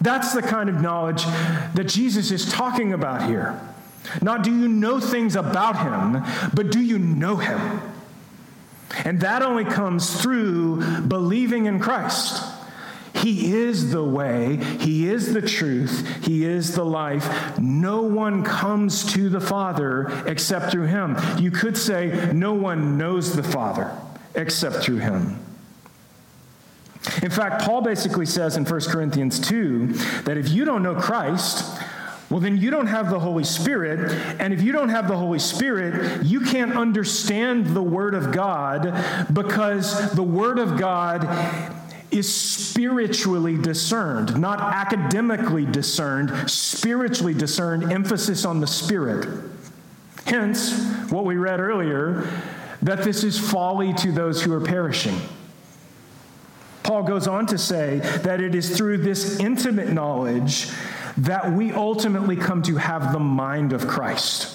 That's 0.00 0.34
the 0.34 0.42
kind 0.42 0.68
of 0.68 0.80
knowledge 0.80 1.24
that 1.24 1.86
Jesus 1.88 2.30
is 2.30 2.50
talking 2.50 2.92
about 2.92 3.28
here. 3.28 3.60
Not 4.22 4.42
do 4.44 4.54
you 4.54 4.68
know 4.68 5.00
things 5.00 5.36
about 5.36 5.78
him, 5.78 6.22
but 6.54 6.70
do 6.70 6.80
you 6.80 6.98
know 6.98 7.36
him? 7.36 7.80
And 9.04 9.20
that 9.20 9.42
only 9.42 9.64
comes 9.64 10.20
through 10.22 11.00
believing 11.02 11.66
in 11.66 11.80
Christ. 11.80 12.44
He 13.14 13.54
is 13.54 13.90
the 13.90 14.04
way, 14.04 14.56
He 14.56 15.08
is 15.08 15.32
the 15.32 15.42
truth, 15.42 16.24
He 16.24 16.44
is 16.44 16.74
the 16.74 16.84
life. 16.84 17.58
No 17.58 18.02
one 18.02 18.44
comes 18.44 19.10
to 19.14 19.28
the 19.28 19.40
Father 19.40 20.22
except 20.26 20.70
through 20.70 20.86
Him. 20.86 21.16
You 21.38 21.50
could 21.50 21.76
say, 21.76 22.30
no 22.32 22.52
one 22.52 22.98
knows 22.98 23.34
the 23.34 23.42
Father 23.42 23.90
except 24.34 24.76
through 24.76 24.98
Him. 24.98 25.38
In 27.22 27.30
fact, 27.30 27.62
Paul 27.62 27.82
basically 27.82 28.26
says 28.26 28.56
in 28.56 28.64
1 28.64 28.80
Corinthians 28.82 29.38
2 29.40 29.86
that 30.24 30.36
if 30.36 30.48
you 30.48 30.64
don't 30.64 30.82
know 30.82 30.94
Christ, 30.94 31.78
well, 32.30 32.40
then 32.40 32.56
you 32.56 32.70
don't 32.70 32.88
have 32.88 33.10
the 33.10 33.20
Holy 33.20 33.44
Spirit. 33.44 34.10
And 34.40 34.52
if 34.52 34.60
you 34.60 34.72
don't 34.72 34.88
have 34.88 35.06
the 35.06 35.16
Holy 35.16 35.38
Spirit, 35.38 36.24
you 36.24 36.40
can't 36.40 36.72
understand 36.72 37.66
the 37.66 37.82
Word 37.82 38.14
of 38.14 38.32
God 38.32 39.26
because 39.32 40.12
the 40.12 40.24
Word 40.24 40.58
of 40.58 40.76
God 40.78 41.24
is 42.10 42.32
spiritually 42.32 43.56
discerned, 43.56 44.40
not 44.40 44.60
academically 44.60 45.66
discerned, 45.66 46.50
spiritually 46.50 47.34
discerned, 47.34 47.92
emphasis 47.92 48.44
on 48.44 48.60
the 48.60 48.66
Spirit. 48.66 49.28
Hence, 50.24 50.72
what 51.10 51.24
we 51.24 51.36
read 51.36 51.60
earlier, 51.60 52.28
that 52.82 53.02
this 53.04 53.22
is 53.22 53.38
folly 53.38 53.92
to 53.94 54.10
those 54.10 54.42
who 54.42 54.52
are 54.52 54.60
perishing. 54.60 55.20
Paul 56.86 57.02
goes 57.02 57.26
on 57.26 57.46
to 57.46 57.58
say 57.58 57.98
that 58.22 58.40
it 58.40 58.54
is 58.54 58.76
through 58.76 58.98
this 58.98 59.40
intimate 59.40 59.88
knowledge 59.88 60.68
that 61.18 61.52
we 61.52 61.72
ultimately 61.72 62.36
come 62.36 62.62
to 62.62 62.76
have 62.76 63.12
the 63.12 63.18
mind 63.18 63.72
of 63.72 63.88
Christ. 63.88 64.52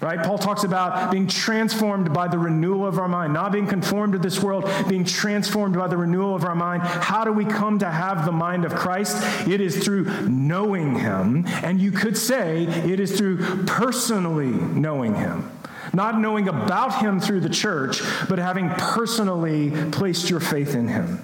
Right? 0.00 0.20
Paul 0.20 0.38
talks 0.38 0.64
about 0.64 1.12
being 1.12 1.28
transformed 1.28 2.12
by 2.12 2.26
the 2.26 2.36
renewal 2.36 2.84
of 2.84 2.98
our 2.98 3.06
mind, 3.06 3.32
not 3.32 3.52
being 3.52 3.68
conformed 3.68 4.14
to 4.14 4.18
this 4.18 4.42
world, 4.42 4.68
being 4.88 5.04
transformed 5.04 5.76
by 5.76 5.86
the 5.86 5.96
renewal 5.96 6.34
of 6.34 6.44
our 6.44 6.56
mind. 6.56 6.82
How 6.82 7.22
do 7.22 7.32
we 7.32 7.44
come 7.44 7.78
to 7.78 7.88
have 7.88 8.24
the 8.24 8.32
mind 8.32 8.64
of 8.64 8.74
Christ? 8.74 9.16
It 9.46 9.60
is 9.60 9.84
through 9.84 10.28
knowing 10.28 10.98
Him. 10.98 11.46
And 11.62 11.80
you 11.80 11.92
could 11.92 12.18
say 12.18 12.64
it 12.64 12.98
is 12.98 13.16
through 13.16 13.64
personally 13.66 14.50
knowing 14.50 15.14
Him. 15.14 15.48
Not 15.92 16.18
knowing 16.18 16.48
about 16.48 17.00
Him 17.00 17.20
through 17.20 17.40
the 17.40 17.50
church, 17.50 18.00
but 18.28 18.38
having 18.38 18.70
personally 18.70 19.70
placed 19.90 20.30
your 20.30 20.40
faith 20.40 20.74
in 20.74 20.88
Him. 20.88 21.22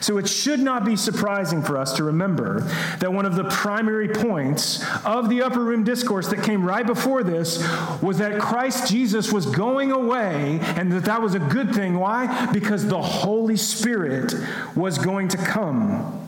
So 0.00 0.18
it 0.18 0.28
should 0.28 0.60
not 0.60 0.84
be 0.84 0.96
surprising 0.96 1.62
for 1.62 1.76
us 1.76 1.94
to 1.94 2.04
remember 2.04 2.60
that 3.00 3.12
one 3.12 3.26
of 3.26 3.36
the 3.36 3.44
primary 3.44 4.08
points 4.08 4.84
of 5.04 5.28
the 5.28 5.42
upper 5.42 5.60
room 5.60 5.84
discourse 5.84 6.28
that 6.28 6.42
came 6.42 6.64
right 6.64 6.86
before 6.86 7.22
this 7.22 7.58
was 8.02 8.18
that 8.18 8.40
Christ 8.40 8.90
Jesus 8.90 9.32
was 9.32 9.46
going 9.46 9.92
away 9.92 10.58
and 10.62 10.90
that 10.92 11.04
that 11.04 11.20
was 11.20 11.34
a 11.34 11.38
good 11.38 11.74
thing. 11.74 11.98
Why? 11.98 12.50
Because 12.52 12.86
the 12.86 13.00
Holy 13.00 13.56
Spirit 13.56 14.34
was 14.74 14.98
going 14.98 15.28
to 15.28 15.36
come 15.36 16.26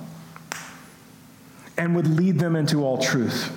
and 1.79 1.95
would 1.95 2.07
lead 2.07 2.39
them 2.39 2.57
into 2.57 2.85
all 2.85 2.99
truth. 2.99 3.53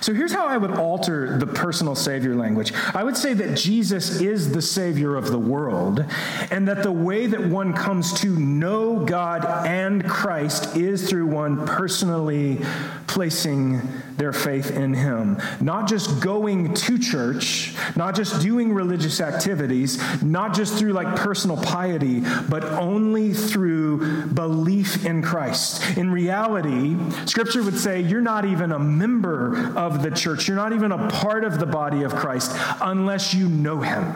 So 0.00 0.12
here's 0.12 0.32
how 0.32 0.46
I 0.46 0.56
would 0.56 0.72
alter 0.72 1.38
the 1.38 1.46
personal 1.46 1.94
Savior 1.94 2.34
language. 2.34 2.72
I 2.94 3.04
would 3.04 3.16
say 3.16 3.34
that 3.34 3.56
Jesus 3.56 4.20
is 4.20 4.52
the 4.52 4.62
Savior 4.62 5.16
of 5.16 5.30
the 5.30 5.38
world, 5.38 6.04
and 6.50 6.66
that 6.68 6.82
the 6.82 6.92
way 6.92 7.26
that 7.26 7.46
one 7.46 7.72
comes 7.72 8.12
to 8.20 8.36
know 8.36 9.04
God 9.04 9.44
and 9.66 10.04
Christ 10.08 10.76
is 10.76 11.08
through 11.08 11.26
one 11.26 11.66
personally 11.66 12.60
placing 13.06 13.80
their 14.16 14.32
faith 14.32 14.70
in 14.70 14.94
Him. 14.94 15.40
Not 15.60 15.88
just 15.88 16.20
going 16.20 16.74
to 16.74 16.98
church, 16.98 17.74
not 17.96 18.14
just 18.14 18.40
doing 18.40 18.72
religious 18.72 19.20
activities, 19.20 20.00
not 20.22 20.54
just 20.54 20.74
through 20.78 20.92
like 20.92 21.16
personal 21.16 21.56
piety, 21.56 22.22
but 22.48 22.64
only 22.64 23.32
through 23.32 24.26
belief 24.26 25.04
in 25.04 25.22
Christ. 25.22 25.96
In 25.96 26.10
reality, 26.10 26.96
Scripture 27.26 27.62
would 27.62 27.78
say 27.78 28.00
you're 28.00 28.20
not 28.20 28.44
even 28.44 28.72
a 28.72 28.78
member 28.78 29.72
of 29.76 30.02
the 30.02 30.10
church, 30.10 30.48
you're 30.48 30.56
not 30.56 30.72
even 30.72 30.92
a 30.92 31.08
part 31.08 31.44
of 31.44 31.58
the 31.58 31.66
body 31.66 32.02
of 32.02 32.14
Christ 32.14 32.52
unless 32.80 33.34
you 33.34 33.48
know 33.48 33.80
Him 33.80 34.14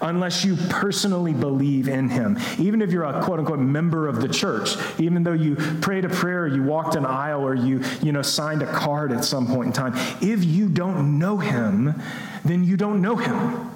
unless 0.00 0.44
you 0.44 0.56
personally 0.68 1.32
believe 1.32 1.88
in 1.88 2.08
him. 2.08 2.38
Even 2.58 2.82
if 2.82 2.90
you're 2.90 3.04
a 3.04 3.22
quote 3.22 3.38
unquote 3.38 3.58
member 3.58 4.08
of 4.08 4.20
the 4.20 4.28
church, 4.28 4.76
even 4.98 5.22
though 5.22 5.32
you 5.32 5.56
prayed 5.56 6.04
a 6.04 6.08
prayer, 6.08 6.46
you 6.46 6.62
walked 6.62 6.94
an 6.94 7.06
aisle, 7.06 7.42
or 7.42 7.54
you, 7.54 7.82
you 8.02 8.12
know, 8.12 8.22
signed 8.22 8.62
a 8.62 8.72
card 8.72 9.12
at 9.12 9.24
some 9.24 9.46
point 9.46 9.66
in 9.68 9.72
time, 9.72 9.94
if 10.20 10.44
you 10.44 10.68
don't 10.68 11.18
know 11.18 11.38
him, 11.38 11.94
then 12.44 12.64
you 12.64 12.76
don't 12.76 13.00
know 13.00 13.16
him. 13.16 13.73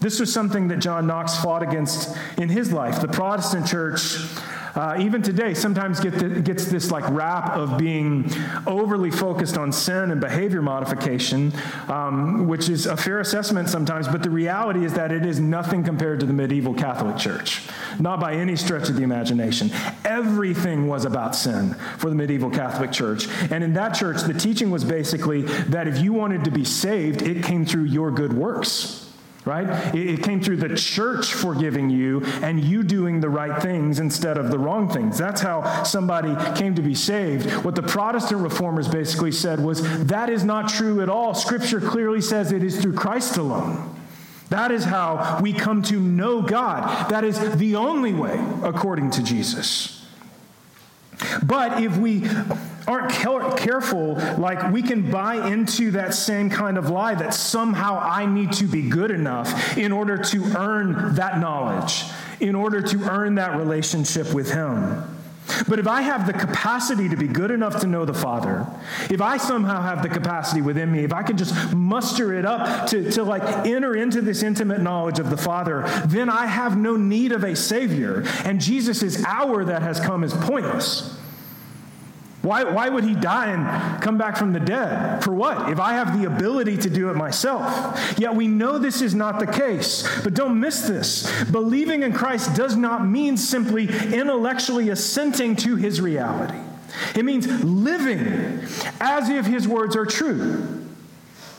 This 0.00 0.18
was 0.18 0.32
something 0.32 0.68
that 0.68 0.78
John 0.78 1.06
Knox 1.06 1.36
fought 1.36 1.62
against 1.62 2.16
in 2.38 2.48
his 2.48 2.72
life. 2.72 3.00
The 3.00 3.08
Protestant 3.08 3.66
church 3.66 4.16
uh, 4.74 4.96
even 5.00 5.22
today, 5.22 5.54
sometimes 5.54 6.00
get 6.00 6.12
the, 6.18 6.28
gets 6.40 6.66
this 6.66 6.90
like 6.90 7.08
rap 7.10 7.50
of 7.56 7.76
being 7.78 8.30
overly 8.66 9.10
focused 9.10 9.58
on 9.58 9.72
sin 9.72 10.10
and 10.10 10.20
behavior 10.20 10.62
modification, 10.62 11.52
um, 11.88 12.46
which 12.46 12.68
is 12.68 12.86
a 12.86 12.96
fair 12.96 13.20
assessment 13.20 13.68
sometimes, 13.68 14.06
but 14.06 14.22
the 14.22 14.30
reality 14.30 14.84
is 14.84 14.94
that 14.94 15.10
it 15.10 15.26
is 15.26 15.40
nothing 15.40 15.82
compared 15.82 16.20
to 16.20 16.26
the 16.26 16.32
medieval 16.32 16.74
Catholic 16.74 17.16
Church. 17.16 17.62
Not 17.98 18.20
by 18.20 18.34
any 18.34 18.56
stretch 18.56 18.88
of 18.88 18.96
the 18.96 19.02
imagination. 19.02 19.70
Everything 20.04 20.86
was 20.86 21.04
about 21.04 21.34
sin 21.34 21.74
for 21.98 22.08
the 22.08 22.16
medieval 22.16 22.50
Catholic 22.50 22.92
Church. 22.92 23.28
And 23.50 23.64
in 23.64 23.72
that 23.74 23.94
church, 23.94 24.22
the 24.22 24.34
teaching 24.34 24.70
was 24.70 24.84
basically 24.84 25.42
that 25.42 25.88
if 25.88 25.98
you 25.98 26.12
wanted 26.12 26.44
to 26.44 26.50
be 26.50 26.64
saved, 26.64 27.22
it 27.22 27.42
came 27.42 27.66
through 27.66 27.84
your 27.84 28.10
good 28.10 28.32
works 28.32 28.99
right? 29.44 29.94
It, 29.94 30.22
came 30.22 30.40
through 30.40 30.58
the 30.58 30.76
church 30.76 31.32
forgiving 31.32 31.88
you 31.88 32.22
and 32.42 32.62
you 32.62 32.82
doing 32.82 33.20
the 33.20 33.28
right 33.28 33.60
things 33.62 33.98
instead 33.98 34.36
of 34.36 34.50
the 34.50 34.58
wrong 34.58 34.88
things. 34.88 35.16
That's 35.16 35.40
how 35.40 35.82
somebody 35.82 36.36
came 36.58 36.74
to 36.74 36.82
be 36.82 36.94
saved. 36.94 37.50
What 37.64 37.74
the 37.74 37.82
Protestant 37.82 38.42
reformers 38.42 38.86
basically 38.86 39.32
said 39.32 39.60
was 39.60 39.82
that 40.06 40.28
is 40.28 40.44
not 40.44 40.68
true 40.68 41.00
at 41.00 41.08
all. 41.08 41.34
Scripture 41.34 41.80
clearly 41.80 42.20
says 42.20 42.52
it 42.52 42.62
is 42.62 42.80
through 42.80 42.94
Christ 42.94 43.38
alone. 43.38 43.96
That 44.50 44.72
is 44.72 44.84
how 44.84 45.38
we 45.40 45.52
come 45.52 45.82
to 45.84 45.98
know 45.98 46.42
God. 46.42 47.08
That 47.08 47.24
is 47.24 47.56
the 47.56 47.76
only 47.76 48.12
way, 48.12 48.44
according 48.62 49.12
to 49.12 49.22
Jesus. 49.22 50.04
But 51.42 51.82
if 51.82 51.96
we 51.96 52.24
aren't 52.86 53.56
careful, 53.58 54.14
like 54.38 54.72
we 54.72 54.82
can 54.82 55.10
buy 55.10 55.48
into 55.48 55.90
that 55.92 56.14
same 56.14 56.50
kind 56.50 56.78
of 56.78 56.90
lie 56.90 57.14
that 57.14 57.34
somehow 57.34 57.98
I 57.98 58.26
need 58.26 58.52
to 58.54 58.64
be 58.64 58.88
good 58.88 59.10
enough 59.10 59.76
in 59.76 59.92
order 59.92 60.16
to 60.16 60.44
earn 60.56 61.14
that 61.14 61.38
knowledge, 61.38 62.04
in 62.40 62.54
order 62.54 62.82
to 62.82 63.10
earn 63.10 63.36
that 63.36 63.56
relationship 63.56 64.32
with 64.34 64.52
Him. 64.52 65.16
But 65.68 65.78
if 65.78 65.88
I 65.88 66.02
have 66.02 66.26
the 66.26 66.32
capacity 66.32 67.08
to 67.08 67.16
be 67.16 67.26
good 67.26 67.50
enough 67.50 67.80
to 67.80 67.86
know 67.86 68.04
the 68.04 68.14
Father, 68.14 68.66
if 69.10 69.20
I 69.20 69.36
somehow 69.36 69.82
have 69.82 70.02
the 70.02 70.08
capacity 70.08 70.62
within 70.62 70.92
me, 70.92 71.04
if 71.04 71.12
I 71.12 71.22
can 71.22 71.36
just 71.36 71.74
muster 71.74 72.34
it 72.34 72.44
up 72.44 72.86
to, 72.88 73.10
to 73.12 73.24
like 73.24 73.42
enter 73.66 73.96
into 73.96 74.20
this 74.20 74.42
intimate 74.42 74.80
knowledge 74.80 75.18
of 75.18 75.30
the 75.30 75.36
Father, 75.36 75.84
then 76.06 76.28
I 76.28 76.46
have 76.46 76.76
no 76.76 76.96
need 76.96 77.32
of 77.32 77.42
a 77.42 77.56
Savior. 77.56 78.22
And 78.44 78.60
Jesus' 78.60 79.24
hour 79.24 79.64
that 79.64 79.82
has 79.82 79.98
come 80.00 80.24
is 80.24 80.32
pointless. 80.32 81.19
Why, 82.42 82.64
why 82.64 82.88
would 82.88 83.04
he 83.04 83.14
die 83.14 83.50
and 83.50 84.02
come 84.02 84.16
back 84.16 84.36
from 84.36 84.52
the 84.54 84.60
dead? 84.60 85.22
For 85.22 85.32
what? 85.32 85.70
If 85.70 85.78
I 85.78 85.92
have 85.92 86.18
the 86.18 86.26
ability 86.26 86.78
to 86.78 86.90
do 86.90 87.10
it 87.10 87.14
myself. 87.14 88.18
Yet 88.18 88.34
we 88.34 88.48
know 88.48 88.78
this 88.78 89.02
is 89.02 89.14
not 89.14 89.38
the 89.38 89.46
case. 89.46 90.08
But 90.24 90.32
don't 90.32 90.58
miss 90.58 90.82
this. 90.88 91.30
Believing 91.50 92.02
in 92.02 92.14
Christ 92.14 92.54
does 92.54 92.76
not 92.76 93.06
mean 93.06 93.36
simply 93.36 93.88
intellectually 93.88 94.88
assenting 94.88 95.54
to 95.56 95.76
his 95.76 96.00
reality, 96.00 96.58
it 97.14 97.24
means 97.24 97.46
living 97.62 98.60
as 99.00 99.28
if 99.28 99.44
his 99.46 99.68
words 99.68 99.94
are 99.94 100.06
true. 100.06 100.80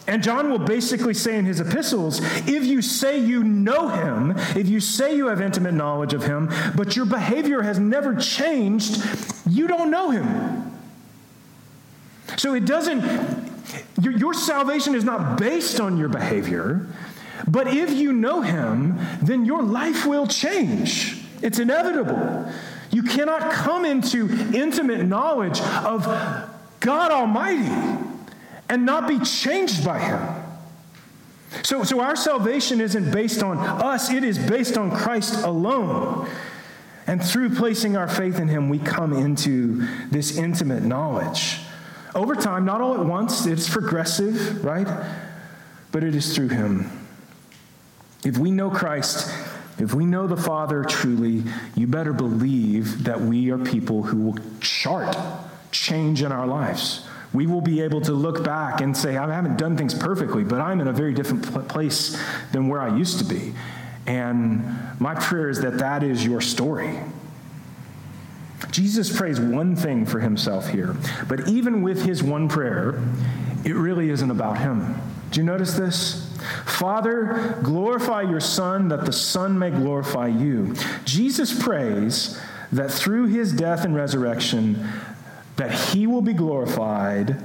And 0.08 0.24
John 0.24 0.50
will 0.50 0.60
basically 0.60 1.14
say 1.14 1.38
in 1.38 1.46
his 1.46 1.60
epistles 1.60 2.20
if 2.48 2.66
you 2.66 2.82
say 2.82 3.20
you 3.20 3.44
know 3.44 3.90
him, 3.90 4.34
if 4.58 4.68
you 4.68 4.80
say 4.80 5.16
you 5.16 5.28
have 5.28 5.42
intimate 5.42 5.74
knowledge 5.74 6.14
of 6.14 6.24
him, 6.24 6.52
but 6.76 6.96
your 6.96 7.06
behavior 7.06 7.62
has 7.62 7.80
never 7.80 8.16
changed, 8.16 9.02
you 9.48 9.68
don't 9.68 9.92
know 9.92 10.10
him. 10.10 10.71
So 12.38 12.54
it 12.54 12.66
doesn't, 12.66 13.02
your, 14.02 14.14
your 14.14 14.34
salvation 14.34 14.96
is 14.96 15.04
not 15.04 15.38
based 15.38 15.80
on 15.80 15.98
your 15.98 16.10
behavior, 16.10 16.88
but 17.48 17.68
if 17.68 17.92
you 17.92 18.14
know 18.14 18.42
Him, 18.42 19.00
then 19.22 19.46
your 19.46 19.64
life 19.64 20.06
will 20.06 20.28
change. 20.28 21.24
It's 21.42 21.60
inevitable. 21.60 22.52
You 22.92 23.04
cannot 23.04 23.52
come 23.52 23.86
into 23.86 24.30
intimate 24.54 25.06
knowledge 25.06 25.60
of 25.62 26.06
God 26.80 27.12
Almighty 27.12 28.08
and 28.70 28.86
not 28.86 29.08
be 29.08 29.20
changed 29.20 29.84
by 29.84 30.00
Him. 30.00 30.20
So, 31.64 31.84
so 31.84 32.00
our 32.00 32.16
salvation 32.16 32.80
isn't 32.80 33.12
based 33.12 33.44
on 33.44 33.58
us, 33.58 34.12
it 34.12 34.24
is 34.24 34.38
based 34.38 34.78
on 34.78 34.92
Christ 34.92 35.44
alone. 35.44 36.30
And 37.08 37.24
through 37.24 37.56
placing 37.56 37.98
our 37.98 38.08
faith 38.08 38.40
in 38.40 38.48
Him, 38.48 38.70
we 38.70 38.80
come 38.80 39.14
into 39.14 39.86
this 40.10 40.38
intimate 40.38 40.84
knowledge. 40.84 41.60
Over 42.14 42.36
time, 42.36 42.66
not 42.66 42.82
all 42.82 42.96
at 42.96 43.06
once, 43.06 43.46
it's 43.46 43.70
progressive, 43.70 44.64
right? 44.64 44.88
But 45.92 46.04
it 46.04 46.16
is 46.16 46.36
through 46.36 46.50
him. 46.50 47.08
If 48.24 48.38
we 48.38 48.52
know 48.52 48.70
Christ, 48.70 49.34
if 49.80 49.94
we 49.94 50.06
know 50.06 50.28
the 50.28 50.38
Father 50.38 50.84
truly, 50.84 51.44
you 51.76 51.88
better 51.88 52.14
believe 52.14 53.06
that 53.06 53.20
we 53.20 53.50
are 53.52 53.58
people 53.58 54.04
who 54.04 54.18
will 54.18 54.38
chart 54.60 55.16
change 55.72 56.22
in 56.22 56.32
our 56.32 56.46
lives. 56.46 57.08
We 57.34 57.48
will 57.48 57.62
be 57.62 57.82
able 57.82 58.02
to 58.02 58.12
look 58.12 58.44
back 58.44 58.82
and 58.82 58.96
say, 58.96 59.16
I 59.16 59.34
haven't 59.34 59.58
done 59.58 59.78
things 59.78 59.94
perfectly, 59.94 60.44
but 60.44 60.60
I'm 60.60 60.82
in 60.82 60.88
a 60.88 60.94
very 60.94 61.14
different 61.14 61.70
place 61.70 62.22
than 62.52 62.68
where 62.68 62.82
I 62.82 62.96
used 62.96 63.20
to 63.20 63.26
be. 63.26 63.54
And 64.06 64.66
my 65.00 65.16
prayer 65.16 65.50
is 65.50 65.62
that 65.62 65.78
that 65.78 66.04
is 66.04 66.26
your 66.26 66.42
story. 66.42 67.00
Jesus 68.70 69.16
prays 69.16 69.40
one 69.40 69.76
thing 69.76 70.06
for 70.06 70.20
himself 70.20 70.70
here, 70.70 70.96
but 71.28 71.48
even 71.48 71.82
with 71.82 72.06
his 72.06 72.22
one 72.22 72.48
prayer, 72.48 73.02
it 73.66 73.76
really 73.76 74.10
isn't 74.10 74.32
about 74.32 74.60
him. 74.60 74.96
Do 75.32 75.40
you 75.40 75.46
notice 75.46 75.74
this? 75.74 76.28
Father, 76.66 77.60
glorify 77.64 78.22
your 78.22 78.40
Son, 78.40 78.88
that 78.90 79.06
the 79.06 79.14
Son 79.14 79.58
may 79.58 79.70
glorify 79.72 80.28
you. 80.28 80.76
Jesus 81.06 81.58
prays 81.58 82.40
that 82.72 82.92
through 82.92 83.28
his 83.28 83.54
death 83.54 83.86
and 83.86 83.96
resurrection, 83.96 84.88
that 85.58 85.72
he 85.72 86.08
will 86.08 86.22
be 86.22 86.34
glorified 86.34 87.38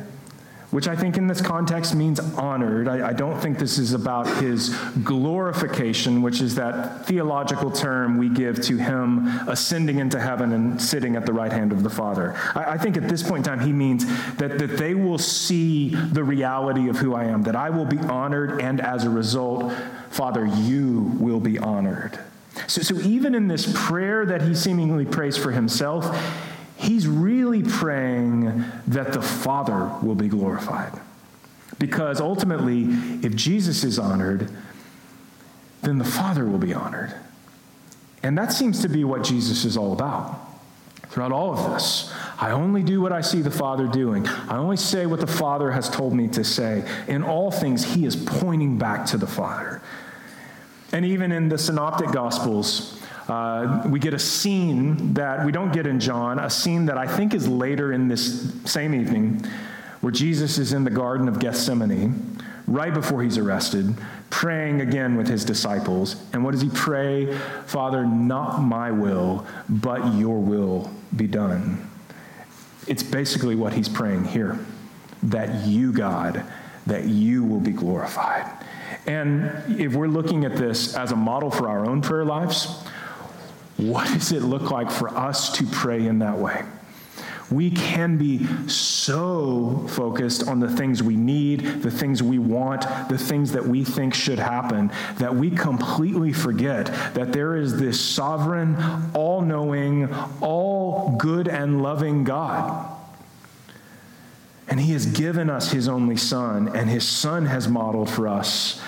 which 0.71 0.89
I 0.89 0.97
think 0.97 1.17
in 1.17 1.27
this 1.27 1.41
context 1.41 1.95
means 1.95 2.19
honored. 2.19 2.89
I, 2.89 3.09
I, 3.09 3.13
don't 3.13 3.39
think 3.41 3.59
this 3.59 3.79
is 3.79 3.93
about 3.93 4.27
his 4.43 4.71
glorification, 5.05 6.23
which 6.23 6.41
is 6.41 6.57
that 6.57 7.07
theological 7.07 7.71
term 7.71 8.19
we 8.19 8.29
give 8.29 8.61
to 8.63 8.77
him 8.77 9.27
ascending 9.49 9.99
into 9.99 10.19
heaven 10.19 10.53
and 10.53 10.81
sitting 10.81 11.15
at 11.15 11.25
the 11.25 11.33
right 11.33 11.53
hand 11.53 11.73
of 11.73 11.83
the 11.83 11.91
Father. 11.91 12.35
I, 12.55 12.73
I 12.73 12.79
think 12.79 12.97
at 12.97 13.09
this 13.09 13.23
point 13.23 13.47
in 13.47 13.57
time, 13.57 13.67
he 13.67 13.73
means 13.73 14.07
that, 14.37 14.59
that 14.59 14.77
they 14.77 14.95
will 14.95 15.19
see 15.19 15.91
the 15.91 16.25
reality 16.25 16.89
of 16.89 16.97
who 16.97 17.15
I 17.15 17.25
am, 17.25 17.43
that 17.45 17.57
I 17.57 17.71
will 17.71 17.87
be 17.87 17.99
honored, 17.99 18.61
and 18.61 18.81
as 18.81 19.05
a 19.05 19.11
result, 19.11 19.73
Father, 20.11 20.47
you 20.47 21.13
will 21.21 21.41
be 21.41 21.59
honored. 21.59 22.19
So, 22.67 22.83
so 22.83 22.97
even 23.01 23.35
in 23.35 23.49
this 23.49 23.71
prayer 23.87 24.27
that 24.27 24.43
he 24.43 24.55
seemingly 24.55 25.05
prays 25.05 25.37
for 25.37 25.53
himself, 25.53 26.05
he's 26.87 27.07
really 27.07 27.63
praying 27.63 28.65
that 28.87 29.13
the 29.13 29.23
Father 29.23 29.91
will 30.03 30.15
be 30.15 30.29
glorified. 30.29 30.93
Because 31.79 32.21
ultimately, 32.21 32.85
if 33.27 33.35
Jesus 33.35 33.85
is 33.85 33.99
honored, 33.99 34.51
then 35.83 35.99
the 35.99 36.05
Father 36.05 36.47
will 36.47 36.59
be 36.59 36.73
honored. 36.73 37.15
And 38.23 38.39
that 38.39 38.53
seems 38.53 38.81
to 38.83 38.89
be 38.89 39.05
what 39.05 39.25
Jesus 39.25 39.65
is 39.65 39.77
all 39.77 39.93
about. 39.93 40.41
Throughout 41.11 41.33
all 41.33 41.53
of 41.53 41.73
this, 41.73 42.13
I 42.39 42.51
only 42.51 42.83
do 42.83 43.01
what 43.01 43.13
I 43.13 43.21
see 43.21 43.41
the 43.41 43.51
Father 43.51 43.87
doing. 43.87 44.27
I 44.27 44.57
only 44.57 44.77
say 44.77 45.07
what 45.07 45.21
the 45.21 45.27
Father 45.27 45.71
has 45.71 45.89
told 45.89 46.15
me 46.15 46.29
to 46.29 46.45
say. 46.45 46.85
In 47.09 47.23
all 47.23 47.51
things, 47.51 47.95
He 47.95 48.05
is 48.05 48.17
pointing 48.17 48.79
back 48.79 49.07
to 49.07 49.17
the 49.17 49.27
Father. 49.27 49.81
And 50.93 51.05
even 51.05 51.33
in 51.33 51.49
the 51.49 51.59
Synoptic 51.59 52.13
Gospels, 52.13 53.01
uh, 53.29 53.83
we 53.89 53.99
get 53.99 54.15
a 54.15 54.19
scene 54.19 55.15
that 55.15 55.45
we 55.45 55.53
don't 55.53 55.73
get 55.73 55.87
in 55.87 55.99
John, 55.99 56.39
a 56.39 56.51
scene 56.51 56.87
that 56.87 56.97
I 56.99 57.07
think 57.07 57.35
is 57.35 57.49
later 57.49 57.93
in 57.93 58.09
this 58.09 58.55
same 58.65 58.95
evening, 58.95 59.45
where 60.01 60.13
Jesus 60.13 60.59
is 60.59 60.73
in 60.73 60.85
the 60.85 60.91
Garden 60.91 61.29
of 61.29 61.39
Gethsemane, 61.39 62.39
right 62.67 62.95
before 62.95 63.23
he's 63.23 63.39
arrested, 63.39 63.95
praying 64.31 64.81
again 64.81 65.17
with 65.17 65.27
his 65.29 65.45
disciples. 65.45 66.17
And 66.33 66.45
what 66.45 66.53
does 66.53 66.61
he 66.61 66.71
pray? 66.71 67.37
Father, 67.67 68.05
not 68.07 68.61
my 68.61 68.91
will, 68.91 69.47
but 69.69 70.15
your 70.15 70.39
will 70.39 70.91
be 71.15 71.27
done. 71.27 71.91
It's 72.87 73.03
basically 73.03 73.57
what 73.57 73.73
he's 73.73 73.89
praying 73.89 74.27
here 74.27 74.59
that 75.25 75.67
you, 75.67 75.93
God, 75.93 76.45
that 76.87 77.05
you 77.05 77.43
will 77.43 77.61
be 77.61 77.73
glorified. 77.73 78.49
And 79.07 79.81
if 79.81 79.95
we're 79.95 80.09
looking 80.09 80.45
at 80.45 80.57
this 80.57 80.95
as 80.95 81.13
a 81.13 81.17
model 81.17 81.51
for 81.51 81.69
our 81.69 81.87
own 81.87 82.03
prayer 82.03 82.25
lives, 82.25 82.85
what 83.77 84.07
does 84.09 84.33
it 84.33 84.43
look 84.43 84.71
like 84.71 84.91
for 84.91 85.09
us 85.09 85.53
to 85.59 85.67
pray 85.67 86.07
in 86.07 86.21
that 86.21 86.39
way? 86.39 86.65
We 87.51 87.71
can 87.71 88.17
be 88.17 88.45
so 88.69 89.87
focused 89.91 90.49
on 90.49 90.59
the 90.59 90.69
things 90.69 91.01
we 91.03 91.15
need, 91.15 91.61
the 91.83 91.91
things 91.91 92.21
we 92.23 92.39
want, 92.39 92.83
the 93.09 93.19
things 93.19 93.53
that 93.53 93.65
we 93.65 93.85
think 93.85 94.15
should 94.15 94.41
happen, 94.41 94.91
that 95.19 95.37
we 95.37 95.51
completely 95.51 96.33
forget 96.33 96.87
that 97.15 97.33
there 97.33 97.57
is 97.57 97.79
this 97.79 98.01
sovereign, 98.01 98.77
all 99.15 99.43
knowing, 99.43 100.13
all 100.41 101.17
good 101.19 101.47
and 101.47 101.83
loving 101.83 102.25
God. 102.25 102.93
And 104.69 104.81
He 104.81 104.93
has 104.95 105.07
given 105.07 105.49
us 105.49 105.71
His 105.71 105.87
only 105.87 106.17
Son, 106.17 106.75
and 106.75 106.91
His 106.91 107.07
Son 107.07 107.47
has 107.47 107.69
modeled 107.69 108.11
for 108.11 108.27
us 108.27 108.83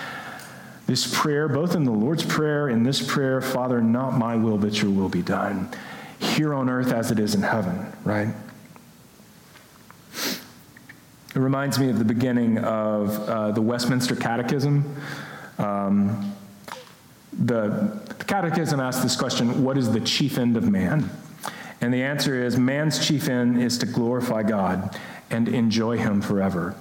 this 0.88 1.06
prayer, 1.06 1.48
both 1.48 1.74
in 1.74 1.84
the 1.84 1.92
Lord's 1.92 2.24
Prayer, 2.24 2.70
in 2.70 2.82
this 2.82 3.06
prayer, 3.06 3.42
Father, 3.42 3.82
not 3.82 4.16
my 4.16 4.34
will, 4.34 4.56
but 4.56 4.80
your 4.80 4.90
will 4.90 5.10
be 5.10 5.20
done, 5.20 5.68
here 6.18 6.54
on 6.54 6.70
earth 6.70 6.92
as 6.92 7.10
it 7.10 7.18
is 7.18 7.34
in 7.34 7.42
heaven, 7.42 7.92
right? 8.04 8.28
It 10.14 11.38
reminds 11.38 11.78
me 11.78 11.90
of 11.90 11.98
the 11.98 12.06
beginning 12.06 12.56
of 12.56 13.28
uh, 13.28 13.50
the 13.50 13.60
Westminster 13.60 14.16
Catechism. 14.16 14.96
Um, 15.58 16.34
the, 17.34 18.00
the 18.16 18.24
Catechism 18.24 18.80
asks 18.80 19.02
this 19.02 19.14
question 19.14 19.62
What 19.62 19.76
is 19.76 19.92
the 19.92 20.00
chief 20.00 20.38
end 20.38 20.56
of 20.56 20.66
man? 20.66 21.10
And 21.82 21.92
the 21.92 22.02
answer 22.02 22.42
is 22.42 22.56
man's 22.56 23.06
chief 23.06 23.28
end 23.28 23.60
is 23.60 23.76
to 23.78 23.86
glorify 23.86 24.42
God 24.42 24.98
and 25.28 25.48
enjoy 25.48 25.98
Him 25.98 26.22
forever. 26.22 26.74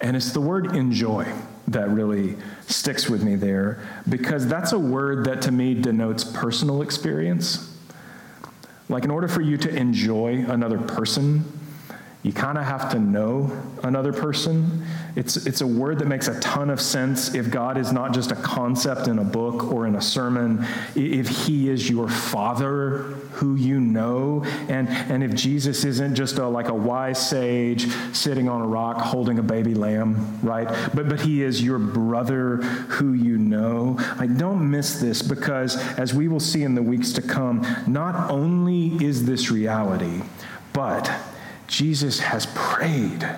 And 0.00 0.16
it's 0.16 0.32
the 0.32 0.40
word 0.40 0.74
enjoy 0.74 1.32
that 1.72 1.90
really 1.90 2.36
sticks 2.66 3.08
with 3.08 3.22
me 3.22 3.34
there 3.34 3.80
because 4.08 4.46
that's 4.46 4.72
a 4.72 4.78
word 4.78 5.24
that 5.26 5.42
to 5.42 5.52
me 5.52 5.74
denotes 5.74 6.24
personal 6.24 6.82
experience. 6.82 7.68
Like, 8.88 9.04
in 9.04 9.10
order 9.10 9.28
for 9.28 9.40
you 9.40 9.56
to 9.58 9.74
enjoy 9.74 10.44
another 10.46 10.78
person, 10.78 11.44
you 12.22 12.32
kind 12.32 12.56
of 12.56 12.64
have 12.64 12.90
to 12.92 13.00
know 13.00 13.50
another 13.82 14.12
person. 14.12 14.86
It's, 15.16 15.36
it's 15.44 15.60
a 15.60 15.66
word 15.66 15.98
that 15.98 16.06
makes 16.06 16.28
a 16.28 16.38
ton 16.38 16.70
of 16.70 16.80
sense 16.80 17.34
if 17.34 17.50
God 17.50 17.76
is 17.76 17.92
not 17.92 18.14
just 18.14 18.30
a 18.30 18.36
concept 18.36 19.08
in 19.08 19.18
a 19.18 19.24
book 19.24 19.64
or 19.72 19.88
in 19.88 19.96
a 19.96 20.00
sermon, 20.00 20.64
if 20.94 21.28
He 21.28 21.68
is 21.68 21.90
your 21.90 22.08
Father 22.08 22.98
who 23.32 23.56
you 23.56 23.80
know, 23.80 24.44
and, 24.68 24.88
and 24.88 25.24
if 25.24 25.34
Jesus 25.34 25.84
isn't 25.84 26.14
just 26.14 26.38
a, 26.38 26.46
like 26.46 26.68
a 26.68 26.74
wise 26.74 27.28
sage 27.28 27.88
sitting 28.12 28.48
on 28.48 28.62
a 28.62 28.66
rock 28.68 28.98
holding 28.98 29.40
a 29.40 29.42
baby 29.42 29.74
lamb, 29.74 30.38
right? 30.42 30.68
But, 30.94 31.08
but 31.08 31.20
He 31.22 31.42
is 31.42 31.60
your 31.60 31.80
brother 31.80 32.58
who 32.58 33.14
you 33.14 33.36
know. 33.36 33.96
Like, 34.18 34.36
don't 34.36 34.70
miss 34.70 35.00
this 35.00 35.22
because, 35.22 35.76
as 35.98 36.14
we 36.14 36.28
will 36.28 36.40
see 36.40 36.62
in 36.62 36.76
the 36.76 36.82
weeks 36.82 37.10
to 37.14 37.22
come, 37.22 37.66
not 37.88 38.30
only 38.30 39.04
is 39.04 39.26
this 39.26 39.50
reality, 39.50 40.22
Jesus 41.82 42.20
has 42.20 42.46
prayed 42.54 43.28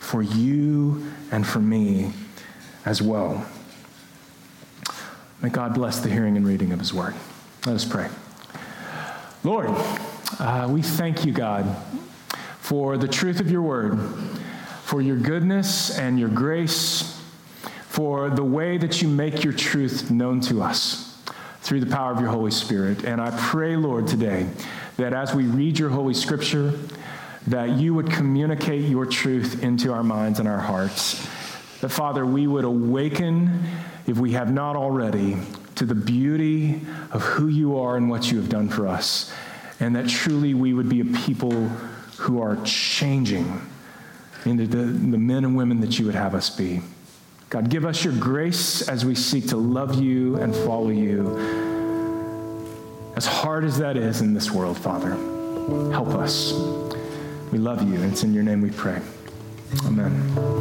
for 0.00 0.20
you 0.20 1.02
and 1.30 1.46
for 1.46 1.60
me 1.60 2.12
as 2.84 3.00
well. 3.00 3.46
May 5.40 5.48
God 5.48 5.72
bless 5.72 6.00
the 6.00 6.10
hearing 6.10 6.36
and 6.36 6.46
reading 6.46 6.72
of 6.72 6.78
his 6.78 6.92
word. 6.92 7.14
Let 7.64 7.76
us 7.76 7.86
pray. 7.86 8.10
Lord, 9.44 9.70
uh, 10.38 10.68
we 10.70 10.82
thank 10.82 11.24
you, 11.24 11.32
God, 11.32 11.74
for 12.58 12.98
the 12.98 13.08
truth 13.08 13.40
of 13.40 13.50
your 13.50 13.62
word, 13.62 13.98
for 14.82 15.00
your 15.00 15.16
goodness 15.16 15.98
and 15.98 16.20
your 16.20 16.28
grace, 16.28 17.18
for 17.86 18.28
the 18.28 18.44
way 18.44 18.76
that 18.76 19.00
you 19.00 19.08
make 19.08 19.42
your 19.42 19.54
truth 19.54 20.10
known 20.10 20.42
to 20.42 20.62
us 20.62 21.18
through 21.62 21.80
the 21.80 21.90
power 21.90 22.12
of 22.12 22.20
your 22.20 22.28
Holy 22.28 22.50
Spirit. 22.50 23.04
And 23.04 23.22
I 23.22 23.30
pray, 23.38 23.74
Lord, 23.76 24.06
today 24.06 24.50
that 24.98 25.14
as 25.14 25.34
we 25.34 25.44
read 25.44 25.78
your 25.78 25.88
Holy 25.88 26.12
Scripture, 26.12 26.78
that 27.50 27.70
you 27.70 27.94
would 27.94 28.10
communicate 28.10 28.88
your 28.88 29.04
truth 29.04 29.62
into 29.62 29.92
our 29.92 30.04
minds 30.04 30.38
and 30.38 30.48
our 30.48 30.60
hearts. 30.60 31.26
That, 31.80 31.88
Father, 31.88 32.24
we 32.24 32.46
would 32.46 32.64
awaken, 32.64 33.64
if 34.06 34.18
we 34.18 34.32
have 34.32 34.52
not 34.52 34.76
already, 34.76 35.36
to 35.74 35.84
the 35.84 35.94
beauty 35.94 36.80
of 37.10 37.22
who 37.22 37.48
you 37.48 37.78
are 37.78 37.96
and 37.96 38.08
what 38.08 38.30
you 38.30 38.38
have 38.38 38.48
done 38.48 38.68
for 38.68 38.86
us. 38.86 39.32
And 39.80 39.96
that 39.96 40.08
truly 40.08 40.54
we 40.54 40.74
would 40.74 40.88
be 40.88 41.00
a 41.00 41.04
people 41.04 41.68
who 42.18 42.40
are 42.40 42.56
changing 42.64 43.66
into 44.44 44.66
the, 44.66 44.76
the 44.76 45.18
men 45.18 45.44
and 45.44 45.56
women 45.56 45.80
that 45.80 45.98
you 45.98 46.06
would 46.06 46.14
have 46.14 46.34
us 46.34 46.50
be. 46.50 46.82
God, 47.48 47.68
give 47.68 47.84
us 47.84 48.04
your 48.04 48.14
grace 48.14 48.88
as 48.88 49.04
we 49.04 49.16
seek 49.16 49.48
to 49.48 49.56
love 49.56 50.00
you 50.00 50.36
and 50.36 50.54
follow 50.54 50.90
you. 50.90 51.36
As 53.16 53.26
hard 53.26 53.64
as 53.64 53.78
that 53.78 53.96
is 53.96 54.20
in 54.20 54.34
this 54.34 54.52
world, 54.52 54.78
Father, 54.78 55.10
help 55.90 56.08
us. 56.08 56.52
We 57.52 57.58
love 57.58 57.82
you, 57.82 57.94
and 57.96 58.12
it's 58.12 58.22
in 58.22 58.32
your 58.32 58.44
name 58.44 58.60
we 58.60 58.70
pray. 58.70 59.00
Amen. 59.84 60.60